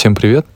[0.00, 0.46] Всем привет!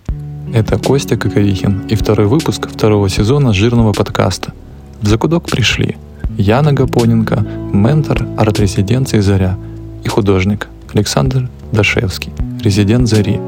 [0.55, 4.55] Это Костя Коковихин и второй выпуск второго сезона жирного подкаста.
[5.03, 5.99] В закудок пришли
[6.39, 9.59] Яна Гапоненко, ментор арт-резиденции «Заря»
[10.03, 13.39] и художник Александр Дашевский, резидент «Зари».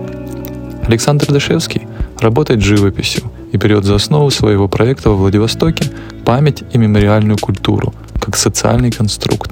[0.86, 1.88] Александр Дашевский
[2.20, 5.90] работает живописью и берет за основу своего проекта во Владивостоке
[6.26, 9.50] память и мемориальную культуру как социальный конструкт.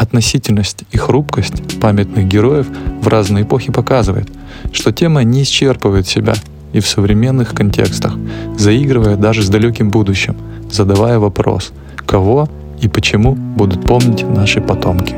[0.00, 2.66] Относительность и хрупкость памятных героев
[3.02, 4.30] в разные эпохи показывает,
[4.72, 6.32] что тема не исчерпывает себя
[6.72, 8.14] и в современных контекстах,
[8.56, 10.38] заигрывая даже с далеким будущим,
[10.72, 11.72] задавая вопрос,
[12.06, 12.48] кого
[12.80, 15.14] и почему будут помнить наши потомки.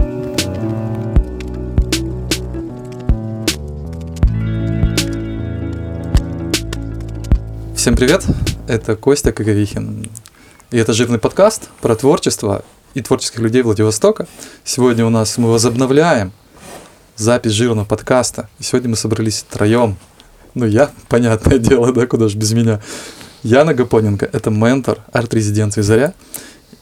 [7.77, 8.27] Всем привет,
[8.67, 10.09] это Костя Коговихин.
[10.73, 12.65] И это жирный подкаст про творчество
[12.95, 14.27] и творческих людей Владивостока.
[14.65, 16.33] Сегодня у нас мы возобновляем
[17.17, 18.49] запись жирного подкаста.
[18.59, 19.97] И сегодня мы собрались втроем.
[20.55, 22.81] Ну, я, понятное дело, да, куда же без меня.
[23.43, 26.15] Яна Гапоненко– это ментор арт-резиденции «Заря».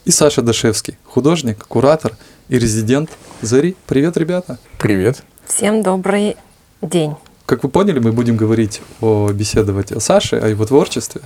[0.05, 2.17] И Саша Дашевский– художник, куратор
[2.49, 3.77] и резидент «Зари».
[3.87, 4.59] Привет, ребята!
[4.79, 5.23] Привет!
[5.47, 6.37] Всем добрый
[6.83, 7.15] день!
[7.47, 11.23] Как вы поняли, мы будем говорить о беседовать о Саше, о его творчестве.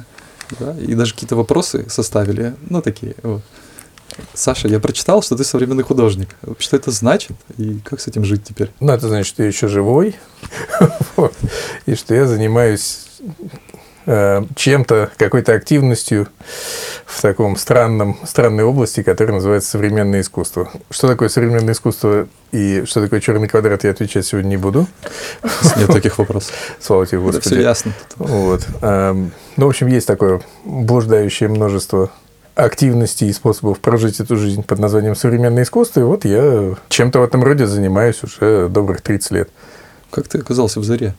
[0.59, 3.15] Да, и даже какие-то вопросы составили, ну, такие.
[3.23, 3.43] Вот.
[4.33, 6.29] Саша, я прочитал, что ты современный художник.
[6.59, 8.71] Что это значит и как с этим жить теперь?
[8.81, 10.17] Ну, это значит, что я еще живой,
[11.87, 13.07] и что я занимаюсь
[14.07, 16.29] э, чем-то, какой-то активностью
[17.07, 20.71] в таком странном, странной области, которая называется современное искусство.
[20.91, 24.87] Что такое современное искусство и что такое черный квадрат, я отвечать сегодня не буду.
[25.77, 26.53] Нет таких вопросов.
[26.81, 27.47] Слава тебе, Господи.
[27.47, 27.93] все ясно.
[28.17, 28.67] Вот.
[28.83, 32.11] Эм, ну, в общем, есть такое блуждающее множество
[32.55, 36.01] активностей и способов прожить эту жизнь под названием современное искусство.
[36.01, 39.51] И вот я чем-то в этом роде занимаюсь уже добрых 30 лет.
[40.11, 41.15] Как ты оказался в Заре?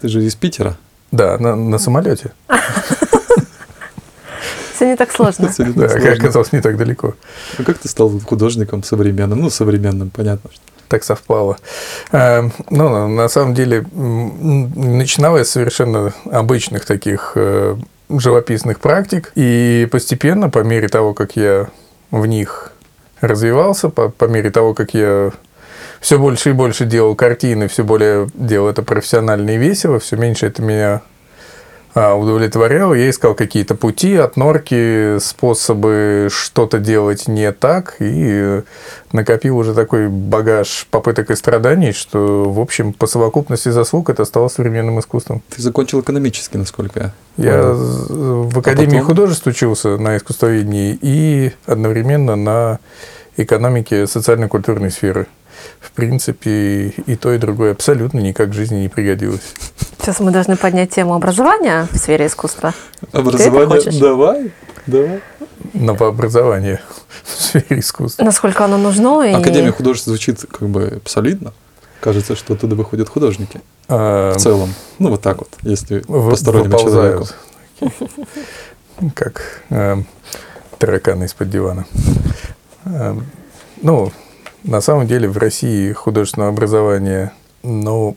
[0.00, 0.76] Ты же из Питера.
[1.10, 2.32] Да, на, на самолете.
[4.74, 5.50] Все не так сложно.
[5.58, 7.14] Да, как оказалось, не так далеко.
[7.58, 9.40] А как ты стал художником современным?
[9.40, 10.50] Ну, современным, понятно.
[10.88, 11.56] Так совпало.
[12.12, 17.76] Эм, ну, на самом деле, начинал я с совершенно обычных таких э,
[18.08, 19.32] живописных практик.
[19.34, 21.68] И постепенно, по мере того, как я
[22.10, 22.72] в них
[23.20, 25.32] развивался, по, по мере того, как я
[26.00, 30.46] все больше и больше делал картины, все более делал это профессионально и весело, все меньше
[30.46, 31.02] это меня
[31.96, 32.92] удовлетворял.
[32.92, 38.62] Я искал какие-то пути, отнорки, способы что-то делать не так, и
[39.12, 44.48] накопил уже такой багаж попыток и страданий, что, в общем, по совокупности заслуг это стало
[44.48, 45.42] современным искусством.
[45.54, 49.06] Ты закончил экономически, насколько я Я в Академии а потом...
[49.06, 52.78] художеств учился на искусствоведении и одновременно на
[53.38, 55.26] экономике социально-культурной сферы
[55.80, 59.54] в принципе, и то, и другое абсолютно никак в жизни не пригодилось.
[59.98, 62.74] Сейчас мы должны поднять тему образования в сфере искусства.
[63.12, 64.00] Образование?
[64.00, 64.52] Давай,
[64.86, 65.20] давай.
[65.72, 66.80] Новообразование
[67.24, 68.24] в сфере искусства.
[68.24, 69.22] Насколько оно нужно?
[69.22, 69.32] И...
[69.32, 71.52] Академия художеств звучит как бы солидно.
[72.00, 73.60] Кажется, что оттуда выходят художники.
[73.88, 74.34] А...
[74.34, 74.74] В целом.
[74.98, 76.30] Ну, вот так вот, если в...
[76.30, 77.26] постороннему человеку.
[79.14, 79.96] Как э,
[80.78, 81.84] тараканы из-под дивана.
[82.84, 83.16] Э,
[83.82, 84.12] ну,
[84.66, 87.32] на самом деле в России художественное образование,
[87.62, 88.16] ну,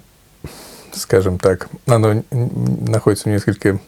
[0.93, 3.79] скажем так, оно находится в несколько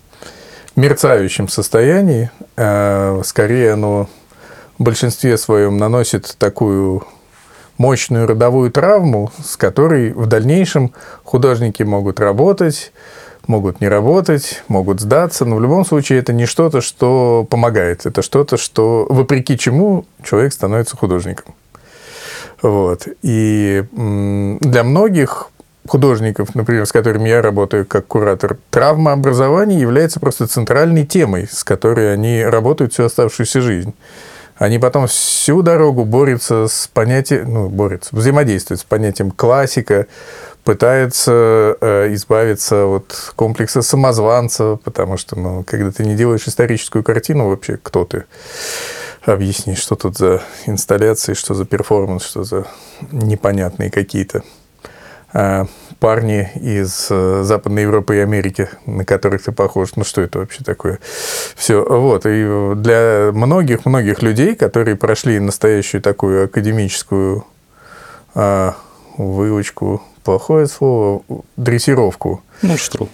[0.76, 2.32] мерцающем состоянии.
[2.56, 4.08] А скорее оно
[4.78, 7.04] в большинстве своем наносит такую
[7.78, 10.94] мощную родовую травму, с которой в дальнейшем
[11.24, 12.94] художники могут работать,
[13.48, 18.22] могут не работать, могут сдаться, но в любом случае это не что-то, что помогает, это
[18.22, 21.56] что-то, что вопреки чему человек становится художником.
[22.62, 23.08] Вот.
[23.22, 25.50] И для многих
[25.88, 31.64] художников, например, с которыми я работаю как куратор, травма образования является просто центральной темой, с
[31.64, 33.94] которой они работают всю оставшуюся жизнь.
[34.58, 40.06] Они потом всю дорогу борются с понятием, ну, борются, взаимодействуют с понятием классика,
[40.64, 47.50] пытаются э, избавиться от комплекса самозванца, потому что, ну, когда ты не делаешь историческую картину,
[47.50, 48.26] вообще кто ты?
[49.26, 52.68] Объяснить, что тут за инсталляции, что за перформанс, что за
[53.12, 54.44] непонятные какие-то
[55.34, 55.68] а,
[56.00, 59.96] парни из э, Западной Европы и Америки, на которых ты похож.
[59.96, 61.00] Ну, что это вообще такое?
[61.56, 61.86] Все.
[61.88, 62.26] Вот.
[62.26, 67.46] И для многих-многих людей, которые прошли настоящую такую академическую
[68.34, 68.76] а,
[69.18, 71.22] выучку плохое слово,
[71.58, 72.42] дрессировку.
[72.62, 73.08] Ну, что?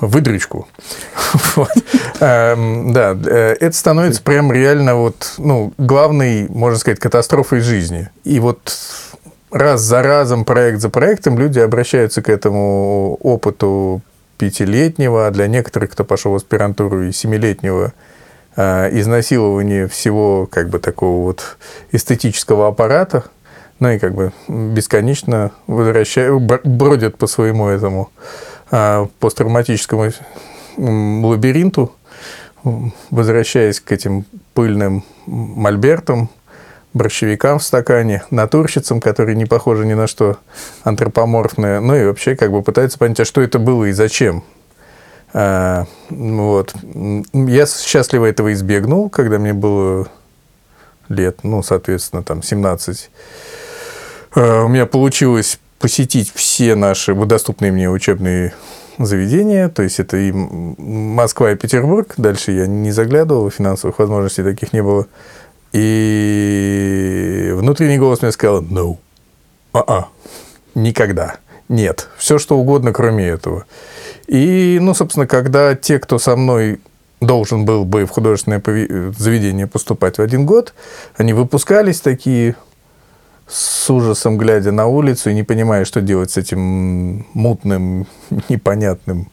[0.00, 0.68] Выдрючку.
[1.56, 1.70] вот.
[2.20, 8.10] Эм, да, э, это становится прям реально вот, ну, главной, можно сказать, катастрофой жизни.
[8.24, 8.76] И вот
[9.50, 14.02] раз за разом, проект за проектом люди обращаются к этому опыту
[14.36, 17.92] пятилетнего, а для некоторых, кто пошел в аспирантуру, и семилетнего
[18.56, 21.56] э, изнасилование всего как бы такого вот
[21.92, 23.24] эстетического аппарата,
[23.80, 28.10] ну и как бы бесконечно возвращают, бродят по своему этому
[28.70, 30.12] э, посттравматическому
[30.76, 31.92] лабиринту,
[33.10, 34.24] возвращаясь к этим
[34.54, 36.30] пыльным мольбертам,
[36.94, 40.38] борщевикам в стакане, натурщицам, которые не похожи ни на что,
[40.84, 44.44] антропоморфные, ну и вообще как бы пытаются понять, а что это было и зачем.
[45.32, 46.74] А, вот.
[47.32, 50.08] Я счастливо этого избегнул, когда мне было
[51.08, 53.10] лет, ну, соответственно, там, 17.
[54.34, 58.54] А, у меня получилось посетить все наши доступные мне учебные
[58.98, 62.14] заведения, то есть это и Москва, и Петербург.
[62.16, 65.06] Дальше я не заглядывал, финансовых возможностей таких не было.
[65.72, 68.98] И внутренний голос мне сказал «no».
[69.72, 70.08] А-а.
[70.74, 71.36] Никогда.
[71.68, 72.08] Нет.
[72.16, 73.64] Все, что угодно, кроме этого.
[74.28, 76.80] И, ну, собственно, когда те, кто со мной
[77.20, 78.62] должен был бы в художественное
[79.18, 80.74] заведение поступать в один год,
[81.16, 82.54] они выпускались такие
[83.46, 88.06] с ужасом глядя на улицу и не понимая, что делать с этим мутным,
[88.48, 89.28] непонятным,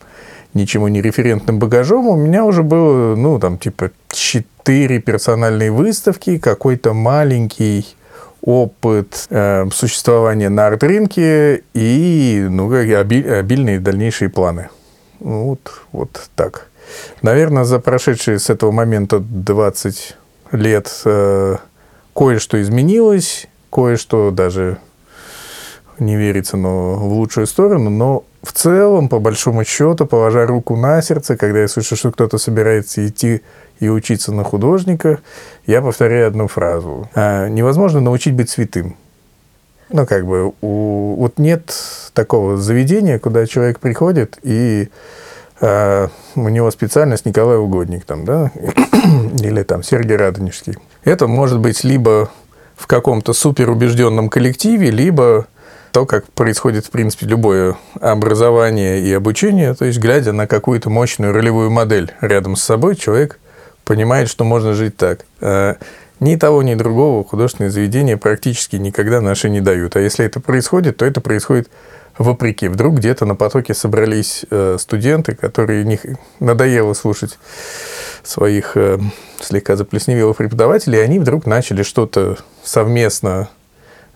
[0.54, 6.94] ничему не референтным багажом, у меня уже было, ну, там, типа, четыре персональные выставки, какой-то
[6.94, 7.86] маленький
[8.42, 14.69] опыт э, существования на арт-рынке и, ну, оби- обильные дальнейшие планы.
[15.19, 15.60] Вот,
[15.92, 16.68] вот так.
[17.22, 20.18] Наверное, за прошедшие с этого момента 20
[20.52, 21.57] лет э,
[22.16, 24.77] кое-что изменилось, кое-что даже
[26.00, 31.01] не верится, но в лучшую сторону, но в целом, по большому счету, положа руку на
[31.01, 33.41] сердце, когда я слышу, что кто-то собирается идти
[33.79, 35.19] и учиться на художника,
[35.68, 37.07] я повторяю одну фразу.
[37.13, 38.95] А, невозможно научить быть святым.
[39.89, 41.73] Ну, как бы, у, вот нет
[42.13, 44.89] такого заведения, куда человек приходит, и
[45.59, 48.51] а, у него специальность Николай Угодник, там, да,
[49.39, 50.75] или там Сергей Радонежский.
[51.03, 52.31] Это может быть либо
[52.81, 55.45] в каком-то суперубежденном коллективе, либо
[55.92, 61.31] то, как происходит, в принципе, любое образование и обучение, то есть, глядя на какую-то мощную
[61.31, 63.39] ролевую модель рядом с собой, человек
[63.83, 65.25] понимает, что можно жить так.
[65.42, 65.78] А
[66.19, 69.95] ни того, ни другого художественные заведения практически никогда наши не дают.
[69.95, 71.69] А если это происходит, то это происходит
[72.18, 72.68] вопреки.
[72.68, 76.02] Вдруг где-то на потоке собрались э, студенты, которые них
[76.40, 77.38] надоело слушать
[78.24, 79.00] своих э,
[79.40, 83.50] слегка заплесневелых преподавателей, и они вдруг начали что-то совместно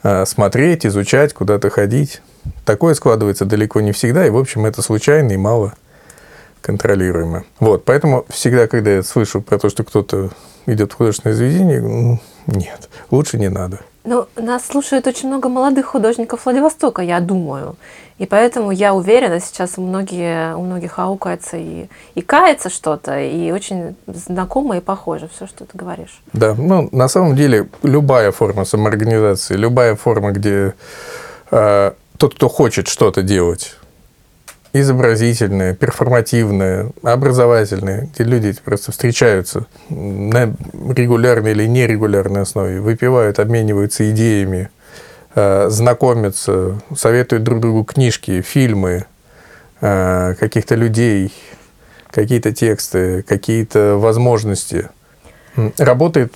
[0.04, 2.22] э, смотреть, изучать, куда-то ходить.
[2.64, 5.74] Такое складывается далеко не всегда, и, в общем, это случайно и мало
[6.62, 7.46] контролируемо.
[7.60, 10.32] Вот, поэтому всегда, когда я слышу про то, что кто-то
[10.66, 13.82] идет в художественное заведение, ну, нет, лучше не надо.
[14.06, 17.76] Ну, нас слушает очень много молодых художников Владивостока, я думаю.
[18.18, 23.96] И поэтому я уверена, сейчас многие, у многих аукается и, и кается что-то, и очень
[24.08, 26.22] знакомо и похоже все, что ты говоришь.
[26.32, 30.76] Да, ну, на самом деле, любая форма самоорганизации, любая форма, где
[31.52, 33.76] э, тот, кто хочет что-то делать,
[34.80, 44.70] изобразительные, перформативные, образовательные, где люди просто встречаются на регулярной или нерегулярной основе, выпивают, обмениваются идеями,
[45.34, 49.06] э, знакомятся, советуют друг другу книжки, фильмы,
[49.80, 51.34] э, каких-то людей,
[52.12, 54.90] какие-то тексты, какие-то возможности.
[55.78, 56.34] Работает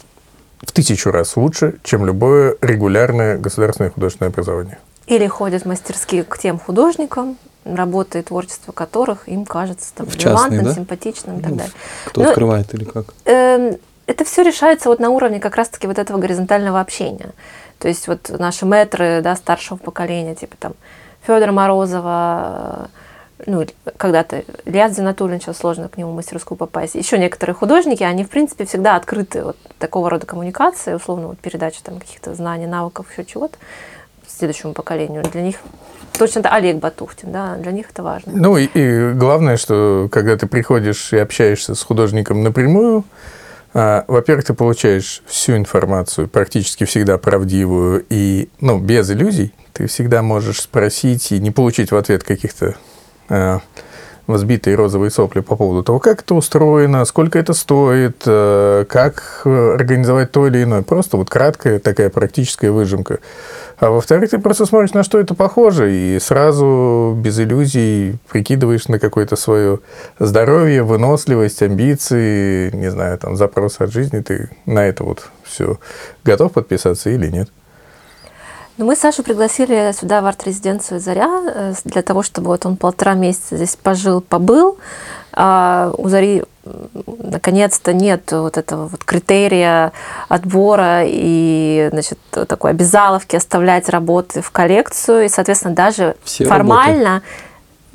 [0.62, 4.78] в тысячу раз лучше, чем любое регулярное государственное художественное образование.
[5.08, 10.66] Или ходят в мастерские к тем художникам, работы и творчество которых им кажется там, релевантным,
[10.66, 10.74] да?
[10.74, 11.74] симпатичным и так ну, далее.
[12.06, 13.14] Кто Но, открывает или как?
[13.26, 13.76] Э,
[14.08, 17.32] это все решается вот на уровне как раз-таки вот этого горизонтального общения.
[17.78, 20.74] То есть вот наши метры да, старшего поколения, типа там
[21.26, 22.90] Федора Морозова,
[23.46, 23.66] ну,
[23.98, 26.96] когда-то Илья Зинатуллин, сейчас сложно к нему в мастерскую попасть.
[26.96, 31.84] Еще некоторые художники, они, в принципе, всегда открыты вот такого рода коммуникации, условно, вот передача
[31.84, 33.58] там каких-то знаний, навыков, еще чего-то
[34.40, 35.24] следующему поколению.
[35.24, 35.58] Для них
[36.18, 38.32] точно это Олег Батухтин, да, для них это важно.
[38.34, 43.04] Ну и, и главное, что когда ты приходишь и общаешься с художником напрямую,
[43.74, 50.22] а, во-первых, ты получаешь всю информацию, практически всегда правдивую, и, ну, без иллюзий, ты всегда
[50.24, 52.76] можешь спросить и не получить в ответ каких-то
[53.30, 53.60] а,
[54.34, 60.32] взбитые розовые сопли по поводу того, как это устроено, сколько это стоит, э, как организовать
[60.32, 60.82] то или иное.
[60.84, 63.20] Просто вот краткая такая практическая выжимка.
[63.80, 69.00] А во-вторых, ты просто смотришь, на что это похоже, и сразу без иллюзий прикидываешь на
[69.00, 69.80] какое-то свое
[70.20, 75.80] здоровье, выносливость, амбиции, не знаю, там, запрос от жизни, ты на это вот все
[76.26, 77.50] готов подписаться или нет.
[78.80, 83.14] Ну, мы Сашу пригласили сюда в арт-резиденцию «Заря» э, для того, чтобы вот он полтора
[83.14, 84.78] месяца здесь пожил, побыл.
[85.34, 86.44] А у «Зари»
[87.06, 89.92] наконец-то нет вот этого вот критерия
[90.30, 95.26] отбора и значит, такой обязаловки оставлять работы в коллекцию.
[95.26, 97.26] И, соответственно, даже Все формально работы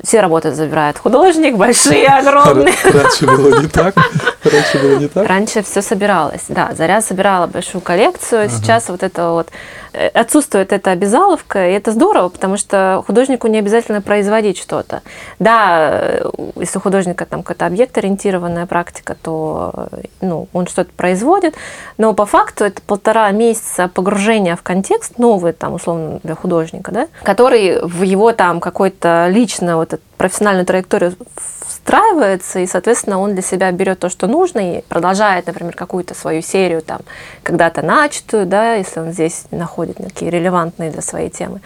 [0.05, 2.73] все работы забирает художник, большие, огромные.
[2.83, 3.95] Раньше было не так.
[4.43, 5.27] Раньше было не так.
[5.27, 6.71] Раньше все собиралось, да.
[6.77, 8.45] Заря собирала большую коллекцию.
[8.45, 8.53] Ага.
[8.53, 9.49] Сейчас вот это вот
[10.13, 15.01] отсутствует эта обязаловка, и это здорово, потому что художнику не обязательно производить что-то.
[15.39, 19.89] Да, э, если у художника там какая-то объект-ориентированная практика, то
[20.21, 21.55] ну, он что-то производит,
[21.97, 27.07] но по факту это полтора месяца погружения в контекст, новый там, условно, для художника, да,
[27.23, 31.15] который в его там какой-то лично вот профессиональную траекторию
[31.85, 36.41] встраивается, и, соответственно, он для себя берет то, что нужно, и продолжает, например, какую-то свою
[36.41, 37.01] серию, там,
[37.43, 41.61] когда-то начатую, да, если он здесь находит такие релевантные для своей темы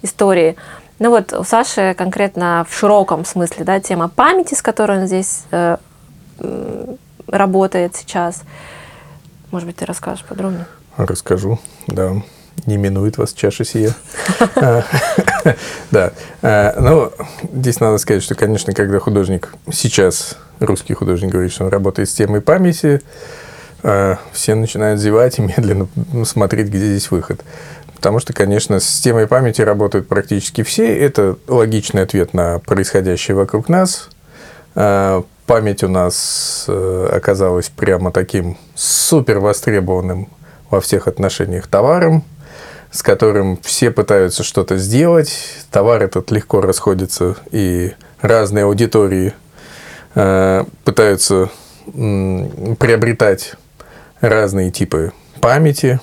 [0.00, 0.56] истории.
[0.98, 5.42] Ну вот у Саши конкретно в широком смысле, да, тема памяти, с которой он здесь
[5.50, 5.76] э,
[7.26, 8.42] работает сейчас.
[9.50, 10.66] Может быть, ты расскажешь подробнее?
[10.96, 12.14] Расскажу, да
[12.66, 13.94] не минует вас чаша сия.
[15.90, 16.12] Да.
[16.42, 17.12] А, ну,
[17.52, 22.14] здесь надо сказать, что, конечно, когда художник сейчас, русский художник говорит, что он работает с
[22.14, 23.00] темой памяти,
[23.82, 25.88] а, все начинают зевать и медленно
[26.24, 27.42] смотреть, где здесь выход.
[27.94, 30.96] Потому что, конечно, с темой памяти работают практически все.
[30.96, 34.08] Это логичный ответ на происходящее вокруг нас.
[35.48, 40.28] Память у нас э, оказалась прямо таким супер востребованным
[40.68, 42.22] во всех отношениях товаром
[42.90, 45.32] с которым все пытаются что-то сделать.
[45.70, 49.34] Товар этот легко расходится, и разные аудитории
[50.14, 51.50] э, пытаются
[51.86, 53.54] э, приобретать
[54.20, 56.00] разные типы памяти.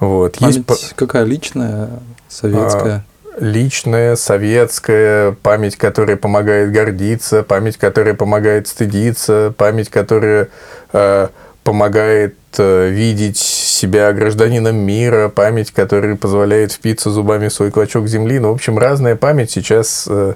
[0.00, 0.38] Вот.
[0.38, 1.90] Память Есть какая личная,
[2.28, 3.04] советская?
[3.36, 10.48] А, личная, советская, память, которая помогает гордиться, память, которая помогает стыдиться, память, которая
[10.92, 11.28] э,
[11.64, 18.38] помогает э, видеть себя гражданином мира, память, которая позволяет впиться зубами в свой клочок земли.
[18.38, 20.34] Ну, в общем, разная память сейчас э,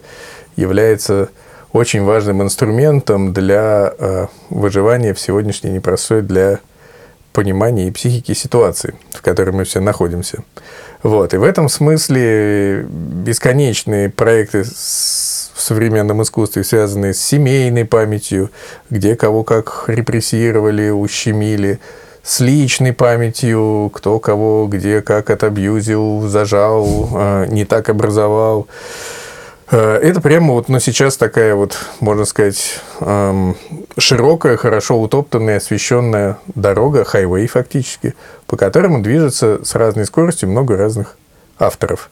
[0.57, 1.31] является
[1.73, 6.61] очень важным инструментом для э, выживания в сегодняшней непростой для
[7.33, 10.43] понимания и психики ситуации, в которой мы все находимся.
[11.03, 11.35] Вот.
[11.35, 18.51] И в этом смысле бесконечные проекты в современном искусстве, связанные с семейной памятью,
[18.91, 21.81] где кого как репрессировали, ущемили,
[22.23, 28.67] с личной памятью, кто кого где как отобьюзил, зажал, э, не так образовал.
[29.71, 33.57] Э, это прямо вот, ну, сейчас такая вот, можно сказать, эм,
[33.99, 38.15] широкая, хорошо утоптанная, освещенная дорога, хайвей фактически,
[38.47, 41.17] по которому движется с разной скоростью много разных
[41.59, 42.11] авторов.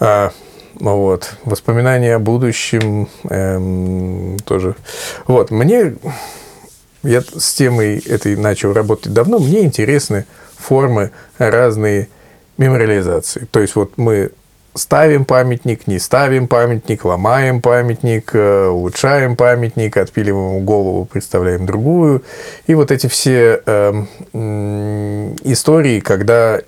[0.00, 0.32] А,
[0.78, 1.36] вот.
[1.44, 4.74] Воспоминания о будущем эм, тоже.
[5.26, 5.50] Вот.
[5.50, 5.94] Мне
[7.02, 9.38] я с темой этой начал работать давно.
[9.38, 12.08] Мне интересны формы разные
[12.58, 13.46] мемориализации.
[13.50, 14.30] То есть вот мы
[14.74, 22.22] ставим памятник, не ставим памятник, ломаем памятник, э, улучшаем памятник, отпиливаем голову, представляем другую.
[22.66, 23.92] И вот эти все э,
[25.44, 26.60] истории, когда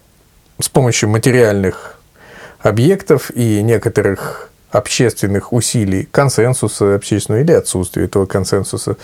[0.60, 1.97] с помощью материальных
[2.60, 8.96] объектов и некоторых общественных усилий, консенсуса общественного или отсутствия этого консенсуса,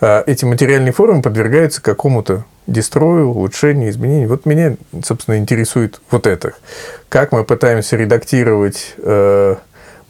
[0.00, 4.28] а, эти материальные формы подвергаются какому-то дестрою, улучшению, изменению.
[4.28, 6.52] Вот меня, собственно, интересует вот это.
[7.08, 9.56] Как мы пытаемся редактировать, э,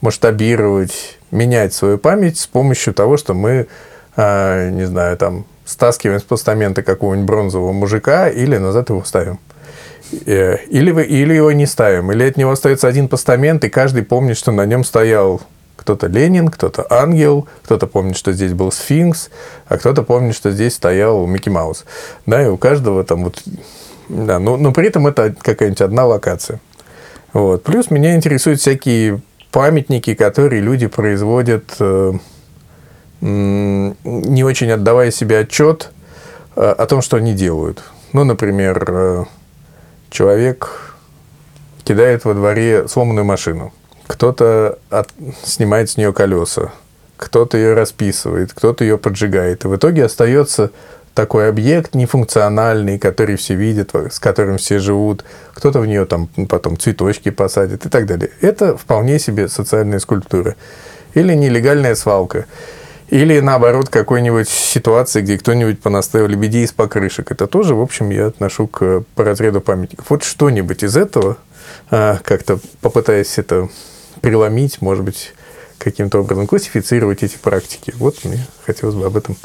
[0.03, 3.67] масштабировать, менять свою память с помощью того, что мы,
[4.17, 9.39] а, не знаю, там, стаскиваем с постамента какого-нибудь бронзового мужика или назад его ставим.
[10.27, 14.03] Э, или, вы, или его не ставим, или от него остается один постамент, и каждый
[14.03, 15.41] помнит, что на нем стоял
[15.77, 19.31] кто-то Ленин, кто-то ангел, кто-то помнит, что здесь был сфинкс,
[19.67, 21.85] а кто-то помнит, что здесь стоял Микки Маус.
[22.27, 23.43] Да, и у каждого там вот...
[24.09, 26.61] Да, но, но при этом это какая-нибудь одна локация.
[27.33, 27.63] Вот.
[27.63, 32.13] Плюс меня интересуют всякие памятники, которые люди производят, э,
[33.21, 35.93] не очень отдавая себе отчет
[36.57, 37.83] э, о том, что они делают.
[38.13, 39.25] Ну, например, э,
[40.11, 40.93] человек
[41.85, 43.73] кидает во дворе сломанную машину
[44.11, 45.09] кто-то от...
[45.45, 46.73] снимает с нее колеса,
[47.17, 49.65] кто-то ее расписывает, кто-то ее поджигает.
[49.65, 50.73] И в итоге остается
[51.15, 55.25] такой объект нефункциональный, который все видят, с которым все живут,
[55.55, 58.31] кто-то в нее там потом цветочки посадит и так далее.
[58.41, 60.57] Это вполне себе социальная скульптура.
[61.15, 62.47] Или нелегальная свалка.
[63.11, 67.31] Или наоборот какой-нибудь ситуации, где кто-нибудь понаставил лебедей из покрышек.
[67.31, 70.09] Это тоже, в общем, я отношу к по разряду памятников.
[70.09, 71.37] Вот что-нибудь из этого–
[71.91, 73.69] а, как-то попытаясь это
[74.21, 75.35] преломить, может быть,
[75.79, 77.93] каким-то образом классифицировать эти практики.
[77.97, 79.37] Вот мне хотелось бы об этом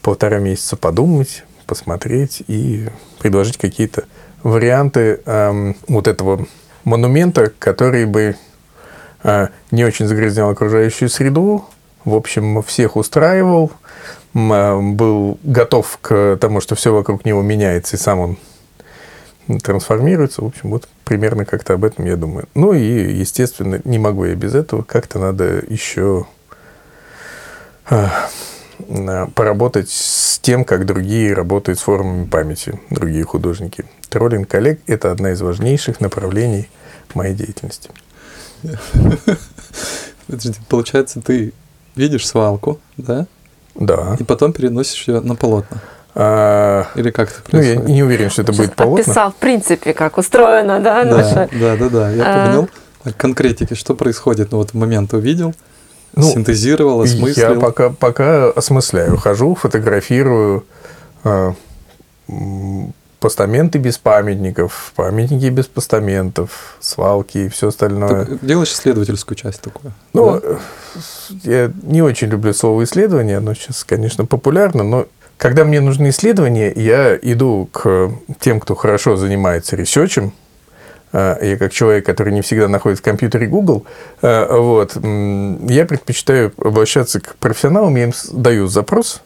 [0.00, 2.88] полтора месяца подумать, посмотреть и
[3.18, 4.04] предложить какие-то
[4.42, 6.46] варианты эм, вот этого
[6.84, 8.36] монумента, который бы
[9.22, 11.66] э, не очень загрязнял окружающую среду,
[12.04, 13.72] в общем, всех устраивал,
[14.34, 18.38] э, был готов к тому, что все вокруг него меняется, и сам он
[19.62, 20.42] трансформируется.
[20.42, 22.48] В общем, вот примерно как-то об этом я думаю.
[22.54, 24.82] Ну и, естественно, не могу я без этого.
[24.82, 26.26] Как-то надо еще
[27.90, 28.06] э,
[29.34, 33.84] поработать с тем, как другие работают с формами памяти, другие художники.
[34.08, 36.68] Троллинг коллег– это одна из важнейших направлений
[37.14, 37.90] моей деятельности.
[40.26, 41.52] Подожди, получается, ты
[41.96, 43.26] видишь свалку, да?
[43.74, 44.16] Да.
[44.18, 45.78] И потом переносишь ее на полотна.
[46.14, 47.82] А, Или как это происходит?
[47.82, 49.02] Ну, я не уверен, что это будет полотно.
[49.02, 51.48] Описал, в принципе, как устроено, да, да наша...
[51.58, 52.46] Да, да, да, я а...
[52.46, 52.68] понял.
[53.16, 54.52] Конкретики, что происходит?
[54.52, 55.54] Ну, вот в момент увидел,
[56.14, 57.54] ну, синтезировал, осмыслил.
[57.54, 59.16] Я пока, пока осмысляю.
[59.16, 60.64] Хожу, фотографирую
[61.24, 61.52] э,
[63.22, 68.26] постаменты без памятников, памятники без постаментов, свалки и все остальное.
[68.26, 69.94] Так делаешь исследовательскую часть такую?
[70.12, 70.58] Ну, да?
[71.44, 75.06] я не очень люблю слово исследование, оно сейчас, конечно, популярно, но
[75.38, 78.10] когда мне нужны исследования, я иду к
[78.40, 80.32] тем, кто хорошо занимается ресерчем.
[81.12, 83.86] А, я как человек, который не всегда находит в компьютере Google,
[84.22, 89.22] а, вот, я предпочитаю обращаться к профессионалам, я им даю запрос,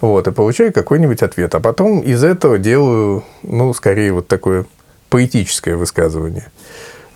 [0.00, 1.54] вот, и получаю какой-нибудь ответ.
[1.54, 4.66] А потом из этого делаю, ну, скорее, вот такое
[5.08, 6.50] поэтическое высказывание.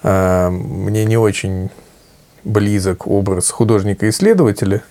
[0.02, 1.70] А, мне не очень
[2.44, 4.82] близок образ художника-исследователя.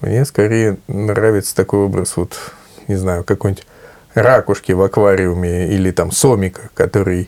[0.00, 2.38] Мне скорее нравится такой образ вот
[2.88, 3.66] не знаю, какой-нибудь
[4.14, 7.26] ракушки в аквариуме или там сомика, который э,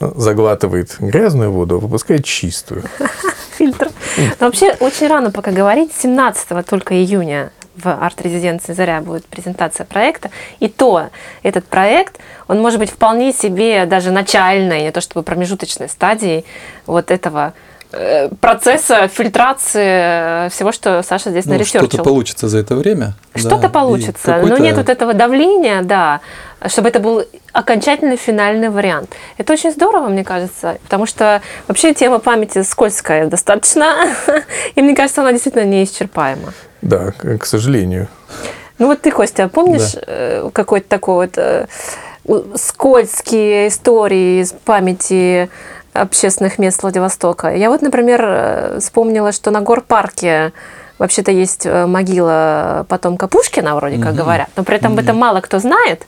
[0.00, 2.82] заглатывает грязную воду, а выпускает чистую.
[3.58, 3.90] Фильтр.
[4.40, 5.92] Вообще очень рано пока говорить.
[5.96, 10.30] 17 только июня в арт-резиденции «Заря» будет презентация проекта.
[10.60, 11.08] И то
[11.42, 16.44] этот проект, он может быть вполне себе даже начальной, не то чтобы промежуточной стадией
[16.86, 17.52] вот этого
[18.40, 21.88] процесса фильтрации всего, что Саша здесь ну, наресерчил.
[21.88, 23.14] Что-то получится за это время.
[23.34, 26.20] Что-то да, получится, но нет вот этого давления, да,
[26.66, 29.10] чтобы это был окончательный финальный вариант.
[29.38, 34.08] Это очень здорово, мне кажется, потому что вообще тема памяти скользкая достаточно,
[34.74, 36.52] и мне кажется, она действительно неисчерпаема.
[36.82, 38.08] Да, к сожалению.
[38.78, 40.00] Ну вот ты, Костя, помнишь да.
[40.06, 41.66] Э, какой-то такой вот э,
[42.56, 45.48] скользкие истории из памяти
[45.94, 47.54] общественных мест Владивостока.
[47.54, 50.52] Я вот, например, э, вспомнила, что на горпарке
[50.98, 54.18] вообще-то есть э, могила потомка Пушкина, вроде как угу.
[54.18, 55.00] говорят, но при этом угу.
[55.00, 56.06] об этом мало кто знает.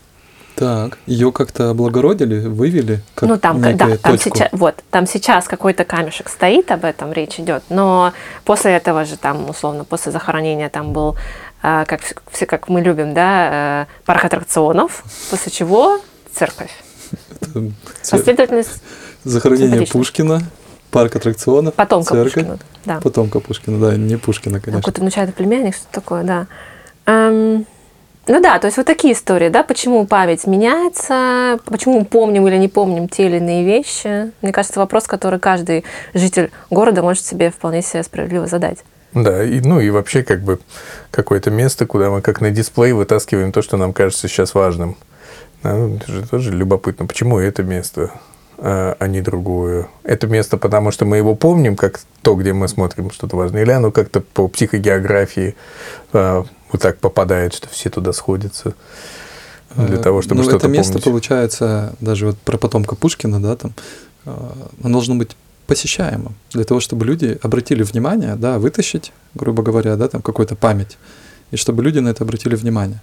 [0.56, 3.02] Так, ее как-то облагородили, вывели?
[3.14, 7.38] Как ну там, да, там сейчас, вот, там сейчас какой-то камешек стоит, об этом речь
[7.38, 11.16] идет, но после этого же там, условно, после захоронения там был,
[11.62, 12.00] э, как
[12.32, 16.00] все, как мы любим, да, парк аттракционов, после чего
[16.32, 16.72] церковь.
[18.10, 18.82] Последовательность
[19.26, 20.42] Захоронение Пушкина,
[20.92, 22.34] парк аттракционов, Потомка церковь.
[22.34, 22.58] Пушкина.
[22.84, 23.00] Да.
[23.00, 24.80] Потомка Пушкина, да, не Пушкина, конечно.
[24.80, 26.46] Какой-то внучатый племянник, что такое, да.
[27.06, 27.66] Эм,
[28.28, 32.56] ну да, то есть вот такие истории, да, почему память меняется, почему мы помним или
[32.56, 34.30] не помним те или иные вещи.
[34.42, 35.84] Мне кажется, вопрос, который каждый
[36.14, 38.78] житель города может себе вполне себе справедливо задать.
[39.12, 40.60] Да, и, ну и вообще как бы
[41.10, 44.96] какое-то место, куда мы как на дисплей вытаскиваем то, что нам кажется сейчас важным.
[45.64, 48.12] Ну, это же тоже любопытно, почему это место
[48.58, 49.88] а, а не другую.
[50.02, 53.70] Это место, потому что мы его помним, как то, где мы смотрим что-то важное, или
[53.70, 55.56] оно как-то по психогеографии
[56.12, 58.74] а, вот так попадает, что все туда сходятся
[59.76, 61.04] для того, чтобы ну, что-то это место, помнить.
[61.04, 63.74] получается, даже вот про потомка Пушкина, да, там,
[64.24, 69.96] а, оно должно быть посещаемым, для того, чтобы люди обратили внимание, да, вытащить, грубо говоря,
[69.96, 70.96] да, там какую-то память,
[71.50, 73.00] и чтобы люди на это обратили внимание.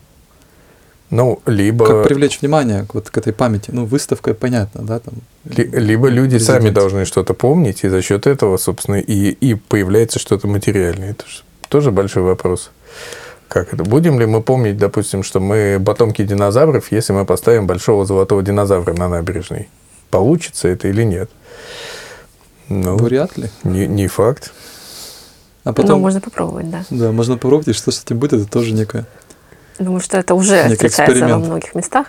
[1.14, 1.86] Ну, либо...
[1.86, 3.70] Как привлечь внимание вот к этой памяти?
[3.72, 5.00] Ну, выставка, понятно, да?
[5.00, 5.14] Там,
[5.46, 10.48] либо люди сами должны что-то помнить, и за счет этого, собственно, и, и появляется что-то
[10.48, 11.12] материальное.
[11.12, 12.72] Это же тоже большой вопрос.
[13.48, 13.84] Как это?
[13.84, 18.94] Будем ли мы помнить, допустим, что мы потомки динозавров, если мы поставим большого золотого динозавра
[18.94, 19.70] на набережной?
[20.10, 21.30] Получится это или нет?
[22.70, 23.52] Ну, Вряд ли.
[23.64, 24.52] Не, не факт.
[25.64, 26.84] А потом, ну, можно попробовать, да.
[26.90, 29.06] Да, можно попробовать, и что с этим будет, это тоже некое
[29.80, 31.42] Думаю, что это уже Некий встречается эксперимент.
[31.42, 32.08] во многих местах.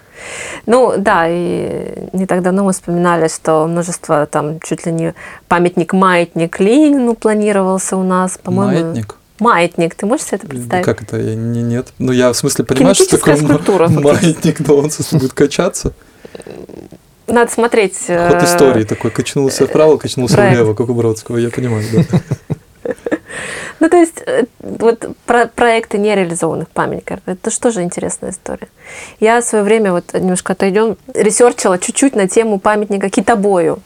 [0.67, 5.15] Ну да, и не так давно мы вспоминали, что множество там чуть ли не
[5.49, 8.87] памятник-маятник Ленину планировался у нас, по-моему.
[8.87, 9.17] Маятник?
[9.41, 10.85] Маятник, ты можешь себе это представить?
[10.85, 11.17] Как это?
[11.17, 11.89] Я, не, нет.
[11.99, 15.93] Ну, я в смысле понимаю, что такое скульптура, маятник, но он будет качаться.
[17.27, 17.97] Надо смотреть.
[18.07, 22.21] Ход э, истории такой, качнулся вправо, качнулся влево, как у Бродского, я понимаю, да.
[23.81, 28.69] Ну, то есть, э, вот про проекты нереализованных памятников, это же тоже интересная история.
[29.21, 33.81] Я в свое время, вот немножко отойдем, ресерчила чуть-чуть на тему памятника китобою.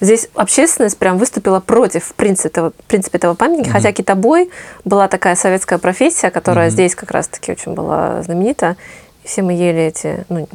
[0.00, 4.50] Здесь общественность прям выступила против в принципе этого, в принципе, этого памятника, хотя китобой
[4.84, 6.72] была такая советская профессия, которая Мгм.
[6.72, 8.76] здесь как раз-таки очень была знаменита.
[9.22, 10.46] Все мы ели эти, ну,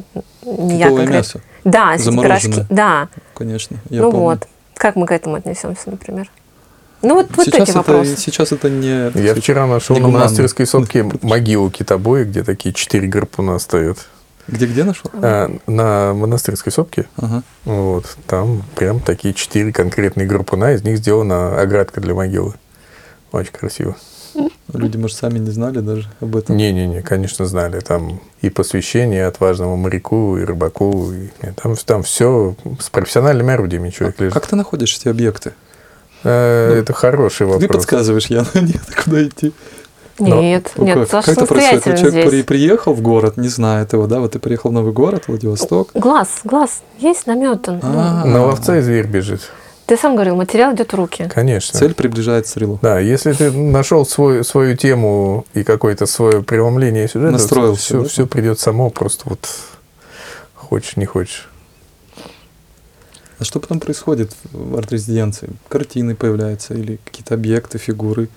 [0.42, 1.14] не я Китовое конкретно.
[1.16, 2.64] мясо, Да, эти пирожки.
[2.70, 4.24] Да, конечно, я ну помню.
[4.26, 4.46] вот.
[4.74, 6.30] Как мы к этому отнесемся, например?
[7.02, 8.16] Ну вот, вот сейчас, эти это, вопросы.
[8.16, 9.10] сейчас это не...
[9.18, 13.98] Я вчера нашел на монастырской сопке могилу китобоя, где такие четыре гарпуна стоят.
[14.48, 15.10] Где-где нашел?
[15.14, 17.42] А, на монастырской сопке, Ага.
[17.64, 22.54] вот, там прям такие четыре конкретные гарпуна, из них сделана оградка для могилы.
[23.32, 23.96] Очень красиво.
[24.72, 26.56] Люди, может, сами не знали даже об этом.
[26.56, 27.80] Не-не-не, конечно, знали.
[27.80, 31.12] Там и посвящение отважному моряку, и рыбаку.
[31.12, 34.34] И, там, там все с профессиональными орудиями человек лежит.
[34.34, 35.52] Как ты находишь эти объекты?
[36.24, 37.68] Э, Ну, это хороший Ты вопрос.
[37.68, 39.52] подсказываешь, Яна, нет, куда идти.
[40.18, 41.82] Нет, Ну, нет, как, Саша как это происходит?
[41.84, 44.20] Самостоятельно человек при- приехал в город, не знает его, да?
[44.20, 45.90] Вот ты приехал в новый город, Владивосток.
[45.94, 47.80] Глаз, глаз, есть наметан.
[47.82, 48.24] А.
[48.26, 49.40] На ловца и зверь бежит.
[49.86, 51.28] Ты сам говорил, материал идет в руки.
[51.34, 51.78] Конечно.
[51.78, 52.78] Цель приближает стрелу.
[52.82, 58.08] Да, если ты нашел свой, свою тему и какое-то свое преломление сюжета, Настроился, все, да?
[58.08, 59.48] все придет само, просто вот
[60.54, 61.48] хочешь, не хочешь.
[63.40, 65.48] А что потом происходит в арт-резиденции?
[65.68, 68.28] Картины появляются или какие-то объекты, фигуры?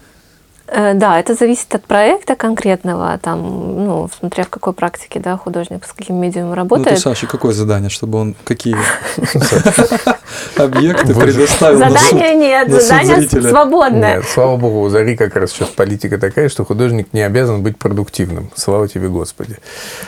[0.67, 3.41] Э, Да, это зависит от проекта конкретного, там,
[3.85, 6.95] ну, смотря в какой практике, да, художник с каким медиумом Ну, работает.
[6.95, 8.77] ты, Саше, какое задание, чтобы он какие
[10.57, 11.79] объекты предоставил?
[11.79, 14.15] Задание нет, задание свободное.
[14.17, 17.77] Нет, слава богу, у Зари как раз сейчас политика такая, что художник не обязан быть
[17.77, 18.49] продуктивным.
[18.55, 19.57] Слава тебе, Господи.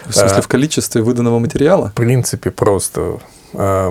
[0.06, 1.90] В смысле, А, в количестве выданного материала?
[1.90, 3.20] В принципе, просто а,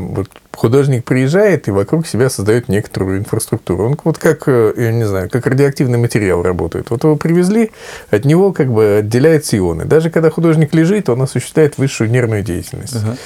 [0.00, 3.86] вот художник приезжает и вокруг себя создает некоторую инфраструктуру.
[3.86, 6.90] Он вот как, э, я не знаю, как радиоактивный материал работает.
[6.90, 7.70] Вот его привезли,
[8.10, 9.84] от него как бы отделяются ионы.
[9.84, 12.96] Даже когда художник лежит, он осуществляет высшую нервную деятельность.
[12.96, 13.16] Ага.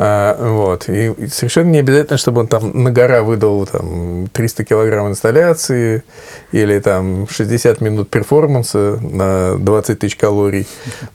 [0.00, 0.88] А, вот.
[0.88, 6.04] И, совершенно не обязательно, чтобы он там на гора выдал там, 300 килограмм инсталляции
[6.52, 10.68] или там 60 минут перформанса на 20 тысяч калорий.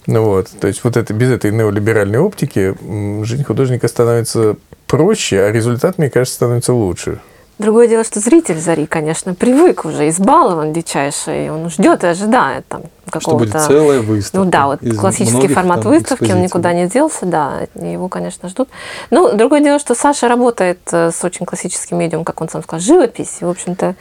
[0.06, 0.50] Ну, вот.
[0.60, 2.76] То есть вот это, без этой неолиберальной оптики
[3.24, 7.22] жизнь художника становится проще, а результат, мне кажется, становится лучше.
[7.64, 12.82] Другое дело, что зритель Зари, конечно, привык уже, избалован дичайший, он ждет и ожидает там
[13.20, 13.68] Что будет какого-то...
[13.68, 14.38] целая выставка.
[14.44, 16.44] Ну да, вот классический формат там выставки, он экспозиций.
[16.44, 18.68] никуда не делся, да, его, конечно, ждут.
[19.12, 22.82] Ну, другое дело, что Саша работает э, с очень классическим медиумом, как он сам сказал,
[22.82, 23.96] живопись, и, в общем-то,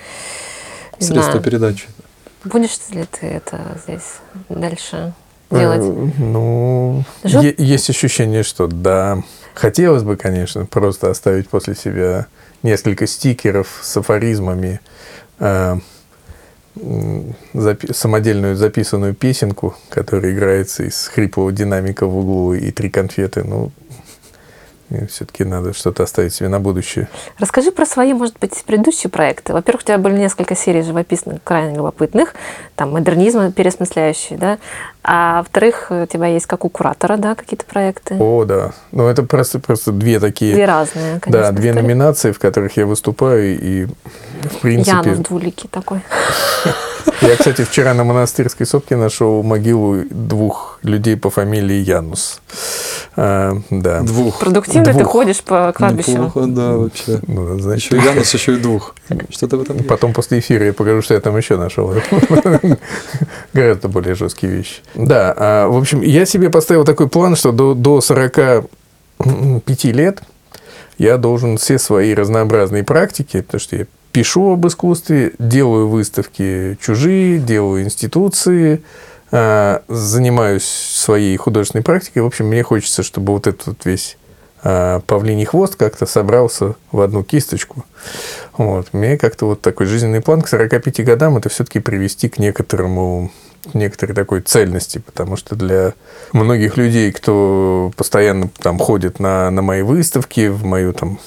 [0.98, 1.86] не Средства знаю, передачи.
[2.42, 4.16] будешь ли ты это здесь
[4.48, 5.12] дальше
[5.52, 5.82] делать?
[5.84, 9.18] Э, Ну, Жут- е- есть ощущение, что да.
[9.54, 12.26] Хотелось бы, конечно, просто оставить после себя
[12.62, 14.80] несколько стикеров с афоризмами,
[15.38, 15.76] э,
[17.54, 23.44] запи- самодельную записанную песенку, которая играется из хриплого динамика в углу и три конфеты.
[23.44, 23.72] Ну,
[25.10, 27.08] все-таки надо что-то оставить себе на будущее.
[27.38, 29.52] Расскажи про свои, может быть, предыдущие проекты.
[29.52, 32.34] Во-первых, у тебя были несколько серий живописных, крайне любопытных,
[32.76, 34.58] там, модернизма переосмысляющие, да,
[35.04, 38.16] а во-вторых, у тебя есть, как у куратора, да, какие-то проекты.
[38.18, 38.72] О, да.
[38.92, 40.54] Ну, это просто, просто две такие...
[40.54, 41.32] Две разные, конечно.
[41.32, 41.86] да, две истории.
[41.86, 43.86] номинации, в которых я выступаю, и
[44.44, 44.96] в принципе...
[44.96, 46.00] Янус двуликий такой.
[47.20, 52.40] Я, кстати, вчера на монастырской сопке нашел могилу двух людей по фамилии Янус.
[53.16, 54.00] А, да.
[54.00, 54.38] Двух.
[54.38, 55.12] Продуктивно ты Двух.
[55.12, 56.12] ходишь по кладбищу.
[56.12, 57.20] Неплохо, да, вообще.
[57.26, 58.94] Ну, значит, Еще Янус, еще и двух.
[59.30, 59.88] Что-то в этом есть.
[59.88, 61.94] Потом после эфира я покажу, что я там еще нашел.
[63.52, 64.76] Гораздо более жесткие вещи.
[64.94, 70.22] Да, а, в общем, я себе поставил такой план, что до, до 45 лет
[70.98, 77.38] я должен все свои разнообразные практики, потому что я пишу об искусстве, делаю выставки чужие,
[77.38, 78.82] делаю институции,
[79.30, 82.20] а, занимаюсь своей художественной практикой.
[82.20, 84.18] В общем, мне хочется, чтобы вот этот вот весь
[84.62, 87.84] а, павлиний хвост как-то собрался в одну кисточку.
[88.56, 88.88] Вот.
[88.92, 93.32] Мне как-то вот такой жизненный план к 45 годам это все-таки привести к некоторому
[93.74, 95.94] некоторой такой цельности, потому что для
[96.32, 101.18] многих людей, кто постоянно там ходит на, на мои выставки, в мою там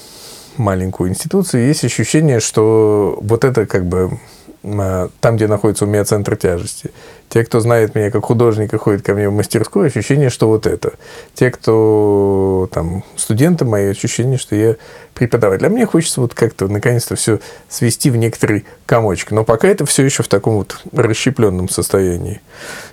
[0.58, 4.18] маленькую институцию, есть ощущение, что вот это как бы
[4.64, 6.92] э, там, где находится у меня центр тяжести.
[7.30, 10.94] Те, кто знает меня как художника, ходят ко мне в мастерскую, ощущение, что вот это.
[11.34, 14.76] Те, кто там студенты мои, ощущение, что я
[15.16, 15.66] преподаватель.
[15.66, 19.32] А мне хочется вот как-то наконец-то все свести в некоторый комочек.
[19.32, 22.42] Но пока это все еще в таком вот расщепленном состоянии.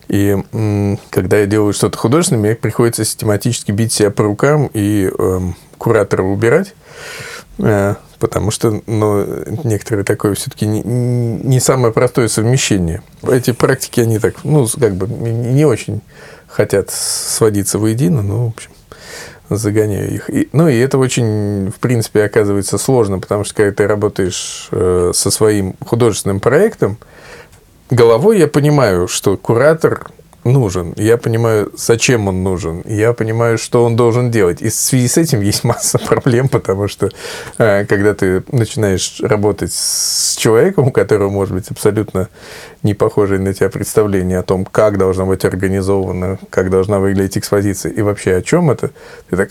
[0.09, 5.11] И м- когда я делаю что-то художественное, мне приходится систематически бить себя по рукам и
[5.18, 6.75] эм, куратора убирать.
[7.59, 9.27] Э, потому что ну,
[9.65, 13.03] некоторые такое все-таки не, не самое простое совмещение.
[13.23, 16.03] Эти практики, они так, ну, как бы не очень
[16.47, 18.71] хотят сводиться воедино, но, в общем,
[19.51, 20.31] загоняю их.
[20.31, 25.12] И, ну, и это очень, в принципе, оказывается сложно, потому что когда ты работаешь э,
[25.15, 26.99] со своим художественным проектом,
[27.91, 30.11] головой я понимаю, что куратор
[30.45, 34.63] нужен, я понимаю, зачем он нужен, я понимаю, что он должен делать.
[34.63, 37.09] И в связи с этим есть масса проблем, потому что
[37.59, 42.29] э, когда ты начинаешь работать с человеком, у которого может быть абсолютно
[42.83, 47.93] не похожее на тебя представление о том, как должна быть организована, как должна выглядеть экспозиция
[47.93, 48.91] и вообще о чем это,
[49.31, 49.51] ты так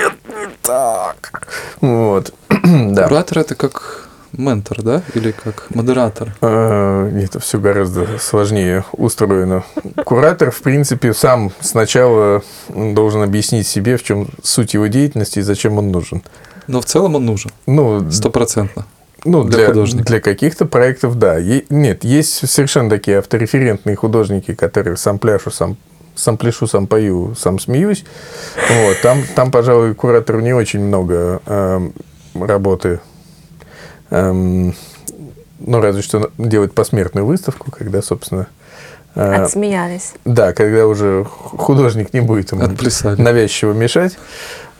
[0.00, 1.48] нет, не так.
[1.80, 2.32] Вот.
[2.48, 3.08] да.
[3.08, 3.99] Куратор это как
[4.32, 5.02] ментор, да?
[5.14, 6.34] Или как модератор?
[6.40, 9.64] А, это все гораздо сложнее устроено.
[10.04, 15.78] Куратор, в принципе, сам сначала должен объяснить себе, в чем суть его деятельности и зачем
[15.78, 16.22] он нужен.
[16.66, 17.50] Но в целом он нужен.
[17.66, 18.86] Ну, стопроцентно.
[19.24, 20.04] Ну, для, для, художника.
[20.04, 21.36] для каких-то проектов, да.
[21.36, 25.76] Е- нет, есть совершенно такие автореферентные художники, которые сам пляшу, сам
[26.14, 28.04] сам пляшу, сам пою, сам смеюсь.
[28.56, 29.00] Вот.
[29.02, 31.90] Там, там, пожалуй, куратору не очень много э,
[32.34, 33.00] работы
[34.10, 34.74] Эм,
[35.60, 38.46] ну, разве что делать посмертную выставку, когда, собственно...
[39.14, 40.12] Э, Отсмеялись.
[40.24, 43.20] Да, когда уже художник не будет ему Отплясали.
[43.20, 44.16] навязчиво мешать.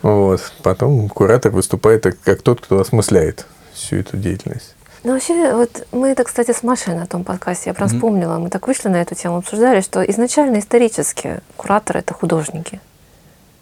[0.01, 0.41] Вот.
[0.63, 4.75] Потом куратор выступает как тот, кто осмысляет всю эту деятельность.
[5.03, 7.93] Ну, вообще, вот мы это, кстати, с Машей на том подкасте, я прям mm-hmm.
[7.93, 12.79] вспомнила, мы так вышли на эту тему, обсуждали, что изначально исторически кураторы– это художники.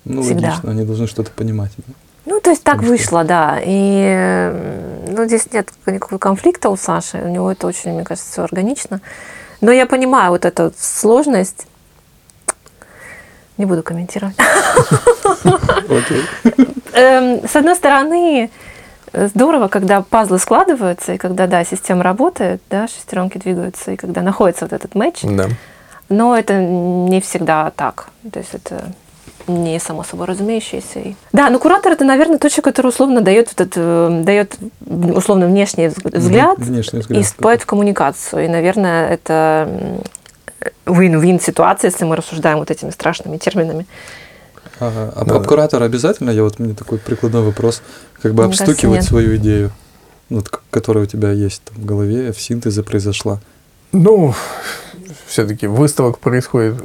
[0.04, 0.50] Ну, Всегда.
[0.50, 1.72] логично, они должны что-то понимать.
[1.78, 1.94] Да?
[2.30, 3.60] Ну, то есть так вышло, да.
[3.60, 4.54] И
[5.08, 7.18] ну, здесь нет никакого конфликта у Саши.
[7.18, 9.02] У него это очень, мне кажется, все органично.
[9.62, 11.66] Но я понимаю вот эту сложность.
[13.58, 14.36] Не буду комментировать.
[16.94, 18.52] Эм, с одной стороны,
[19.12, 24.66] здорово, когда пазлы складываются, и когда, да, система работает, да, шестеренки двигаются, и когда находится
[24.66, 25.22] вот этот матч.
[25.24, 25.48] Да.
[26.10, 28.10] Но это не всегда так.
[28.32, 28.94] То есть это
[29.50, 31.16] не само собой разумеющееся.
[31.34, 34.58] Да, но куратор это, наверное, тот человек, который условно дает, этот, э, дает
[34.88, 38.46] условно внешний взгляд, внешний взгляд и вступает в коммуникацию.
[38.46, 39.70] И, наверное, это
[40.86, 43.86] win-win ситуация, если мы рассуждаем вот этими страшными терминами.
[44.80, 45.14] Ага.
[45.16, 45.36] А да.
[45.36, 47.82] об куратора обязательно, я вот мне такой прикладной вопрос,
[48.22, 49.72] как бы Мне обстукивать кажется, свою идею,
[50.30, 53.40] вот, которая у тебя есть там, в голове, в синтезе произошла?
[53.92, 54.34] Ну,
[55.28, 56.76] все-таки выставок происходит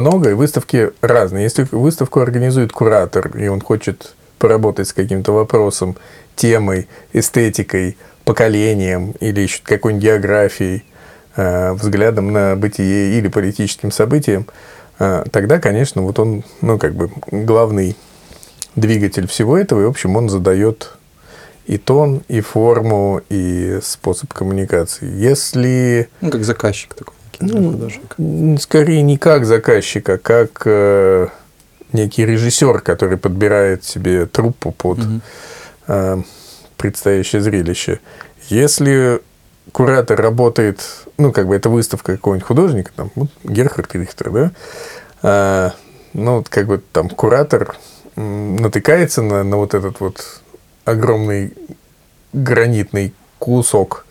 [0.00, 1.44] много, и выставки разные.
[1.44, 5.96] Если выставку организует куратор, и он хочет поработать с каким-то вопросом,
[6.34, 10.84] темой, эстетикой, поколением или еще какой-нибудь географией,
[11.36, 14.46] э, взглядом на бытие или политическим событием,
[14.98, 17.96] э, тогда, конечно, вот он, ну, как бы главный
[18.74, 20.92] двигатель всего этого, и, в общем, он задает
[21.66, 25.10] и тон, и форму, и способ коммуникации.
[25.10, 26.08] Если...
[26.20, 28.60] Ну, как заказчик такой ну, художника?
[28.60, 31.28] Скорее не как заказчик, а как э,
[31.92, 35.20] некий режиссер, который подбирает себе труппу под угу.
[35.88, 36.22] э,
[36.76, 38.00] предстоящее зрелище.
[38.48, 39.20] Если
[39.72, 40.80] куратор работает,
[41.18, 44.52] ну, как бы это выставка какого-нибудь художника, там, вот Герхард Рихтер, да,
[45.22, 45.70] э,
[46.12, 47.76] ну, как бы там куратор
[48.16, 50.40] натыкается на, на вот этот вот
[50.84, 51.52] огромный
[52.32, 54.05] гранитный кусок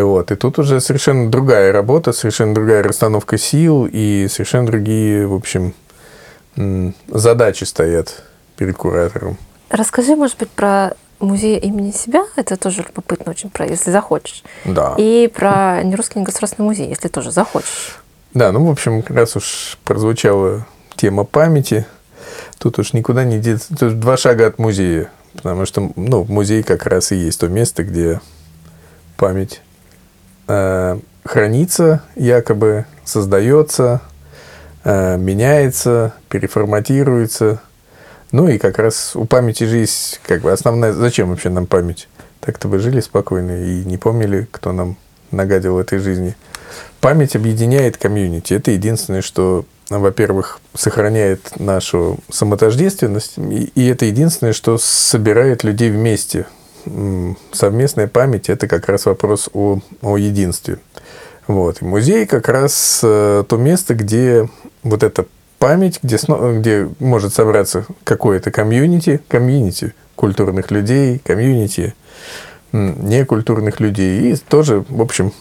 [0.00, 0.30] вот.
[0.30, 5.74] И тут уже совершенно другая работа, совершенно другая расстановка сил и совершенно другие, в общем,
[7.08, 8.22] задачи стоят
[8.56, 9.36] перед куратором.
[9.70, 14.42] Расскажи, может быть, про музей имени себя, это тоже любопытно очень, про, если захочешь.
[14.64, 14.94] Да.
[14.98, 18.00] И про Нерусский государственный музей, если тоже захочешь.
[18.34, 21.86] Да, ну, в общем, раз уж прозвучала тема памяти,
[22.58, 23.74] тут уж никуда не деться.
[23.76, 27.84] Тут два шага от музея, потому что, ну, музей как раз и есть то место,
[27.84, 28.20] где
[29.16, 29.60] память
[30.48, 34.00] э, хранится, якобы создается,
[34.84, 37.60] э, меняется, переформатируется.
[38.30, 40.92] Ну и как раз у памяти есть как бы основная...
[40.92, 42.08] Зачем вообще нам память?
[42.40, 44.96] Так-то бы жили спокойно и не помнили, кто нам
[45.30, 46.34] нагадил в этой жизни.
[47.00, 48.54] Память объединяет комьюнити.
[48.54, 56.46] Это единственное, что, во-первых, сохраняет нашу самотождественность, и это единственное, что собирает людей вместе
[57.52, 60.78] совместная память– это как раз вопрос о, о единстве.
[61.46, 61.82] Вот.
[61.82, 64.48] И музей как раз э, то место, где
[64.82, 65.26] вот эта
[65.58, 66.18] память, где,
[66.58, 71.94] где может собраться какое-то комьюнити, комьюнити культурных людей, комьюнити
[72.72, 75.32] некультурных людей, и тоже, в общем,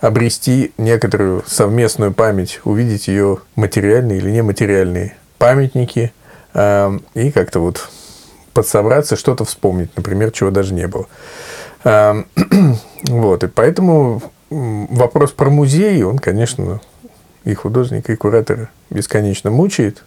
[0.00, 6.12] обрести некоторую совместную память, увидеть ее материальные или нематериальные памятники,
[6.54, 7.88] э, и как-то вот
[8.56, 11.06] подсобраться, что-то вспомнить, например, чего даже не было.
[11.84, 12.24] Э,
[13.08, 16.80] вот, и поэтому вопрос про музей, он, конечно,
[17.44, 20.04] и художника, и куратора бесконечно мучает.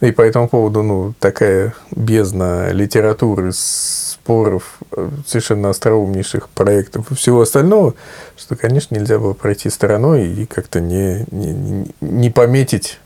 [0.00, 7.42] И по этому поводу, ну, такая бездна литературы, споров, э, совершенно остроумнейших проектов и всего
[7.42, 7.94] остального,
[8.36, 12.98] что, конечно, нельзя было пройти стороной и как-то не, не, не пометить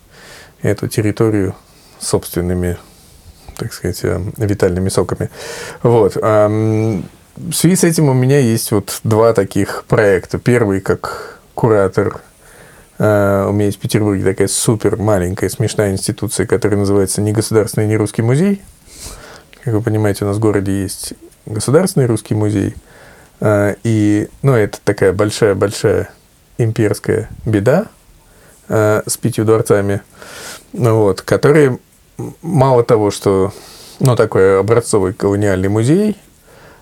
[0.63, 1.55] эту территорию
[1.99, 2.79] собственными,
[3.61, 5.31] так сказать, э, витальными соками.
[5.83, 6.17] Вот.
[7.41, 10.39] В связи с этим у меня есть вот два таких проекта.
[10.39, 12.21] Первый как куратор.
[12.99, 18.23] Э, у меня есть в Петербурге такая супер маленькая смешная институция, которая называется Негосударственный нерусский
[18.23, 18.63] музей.
[19.65, 21.15] Как вы понимаете, у нас в городе есть
[21.47, 22.75] Государственный русский музей.
[23.41, 26.11] Э, и, ну, это такая большая-большая
[26.59, 27.87] имперская беда
[28.69, 30.03] с пятью дворцами,
[30.73, 31.81] вот, которые
[32.43, 33.53] мало того, что
[34.01, 36.17] ну, такой образцовый колониальный музей,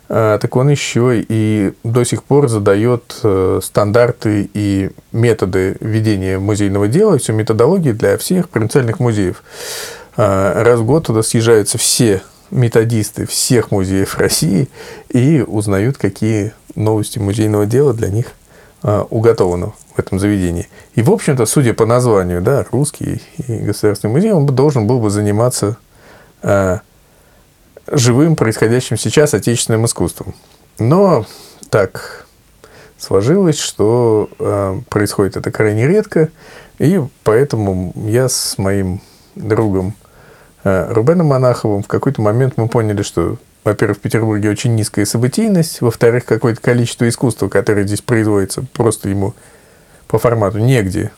[0.08, 6.88] а, так он еще и до сих пор задает э, стандарты и методы ведения музейного
[6.88, 9.42] дела, всю методологию для всех провинциальных музеев.
[10.16, 14.68] А, раз в год туда съезжаются все методисты всех музеев России
[15.10, 18.28] и узнают, какие новости музейного дела для них
[19.10, 20.68] уготованы в этом заведении.
[20.94, 25.10] И, в общем-то, судя по названию, да, русский и государственный музей, он должен был бы
[25.10, 25.76] заниматься
[27.90, 30.34] живым, происходящим сейчас отечественным искусством.
[30.78, 31.26] Но
[31.70, 32.26] так
[32.98, 36.28] сложилось, что э, происходит это крайне редко,
[36.78, 39.00] и поэтому я с моим
[39.34, 39.94] другом
[40.64, 45.80] э, Рубеном Монаховым в какой-то момент мы поняли, что, во-первых, в Петербурге очень низкая событийность,
[45.80, 49.34] во-вторых, какое-то количество искусства, которое здесь производится, просто ему
[50.08, 51.12] по формату негде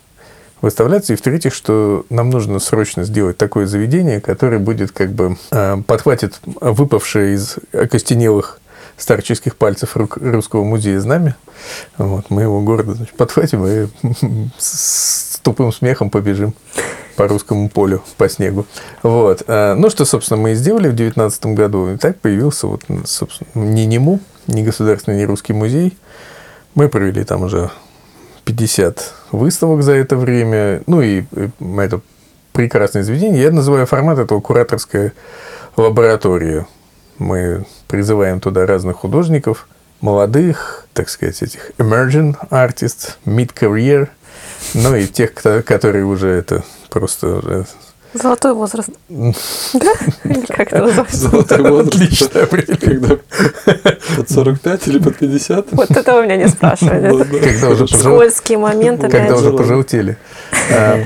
[0.61, 1.13] выставляться.
[1.13, 6.41] И в-третьих, что нам нужно срочно сделать такое заведение, которое будет как бы э, подхватит
[6.45, 8.61] выпавшее из окостенелых
[8.99, 11.37] старческих пальцев русского музея знамя
[11.97, 13.87] вот, моего города значит, подхватим и
[14.59, 16.55] с тупым смехом побежим
[17.17, 18.67] по русскому полю, по снегу.
[19.03, 19.43] Вот.
[19.47, 21.89] Э, ну, что, собственно, мы и сделали в 2019 году.
[21.91, 25.97] И так появился вот, собственно, не НИМУ, не Государственный не русский музей.
[26.75, 27.71] Мы провели там уже
[28.51, 30.83] 50 выставок за это время.
[30.87, 31.25] Ну и
[31.79, 32.01] это
[32.53, 33.43] прекрасное заведение.
[33.43, 35.13] Я называю формат этого кураторская
[35.77, 36.67] лаборатория.
[37.19, 39.69] Мы призываем туда разных художников,
[40.01, 44.09] молодых, так сказать, этих emerging artists, mid-career,
[44.75, 47.67] ну и тех, которые уже это просто
[48.13, 48.91] Золотой возраст.
[49.09, 49.93] Да?
[50.25, 51.17] Или как это называется?
[51.17, 51.95] Золотой возраст.
[51.95, 52.29] Отлично.
[52.47, 53.17] Когда
[54.17, 55.67] под 45 или под 50?
[55.73, 57.23] Вот этого меня не спрашивали.
[57.23, 59.09] Когда уже Скользкие моменты.
[59.09, 60.17] Когда уже пожелтели.
[60.73, 61.05] А,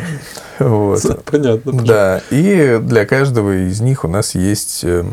[0.58, 1.24] вот.
[1.24, 1.72] Понятно.
[1.72, 5.04] Да, и для каждого из них у нас есть э,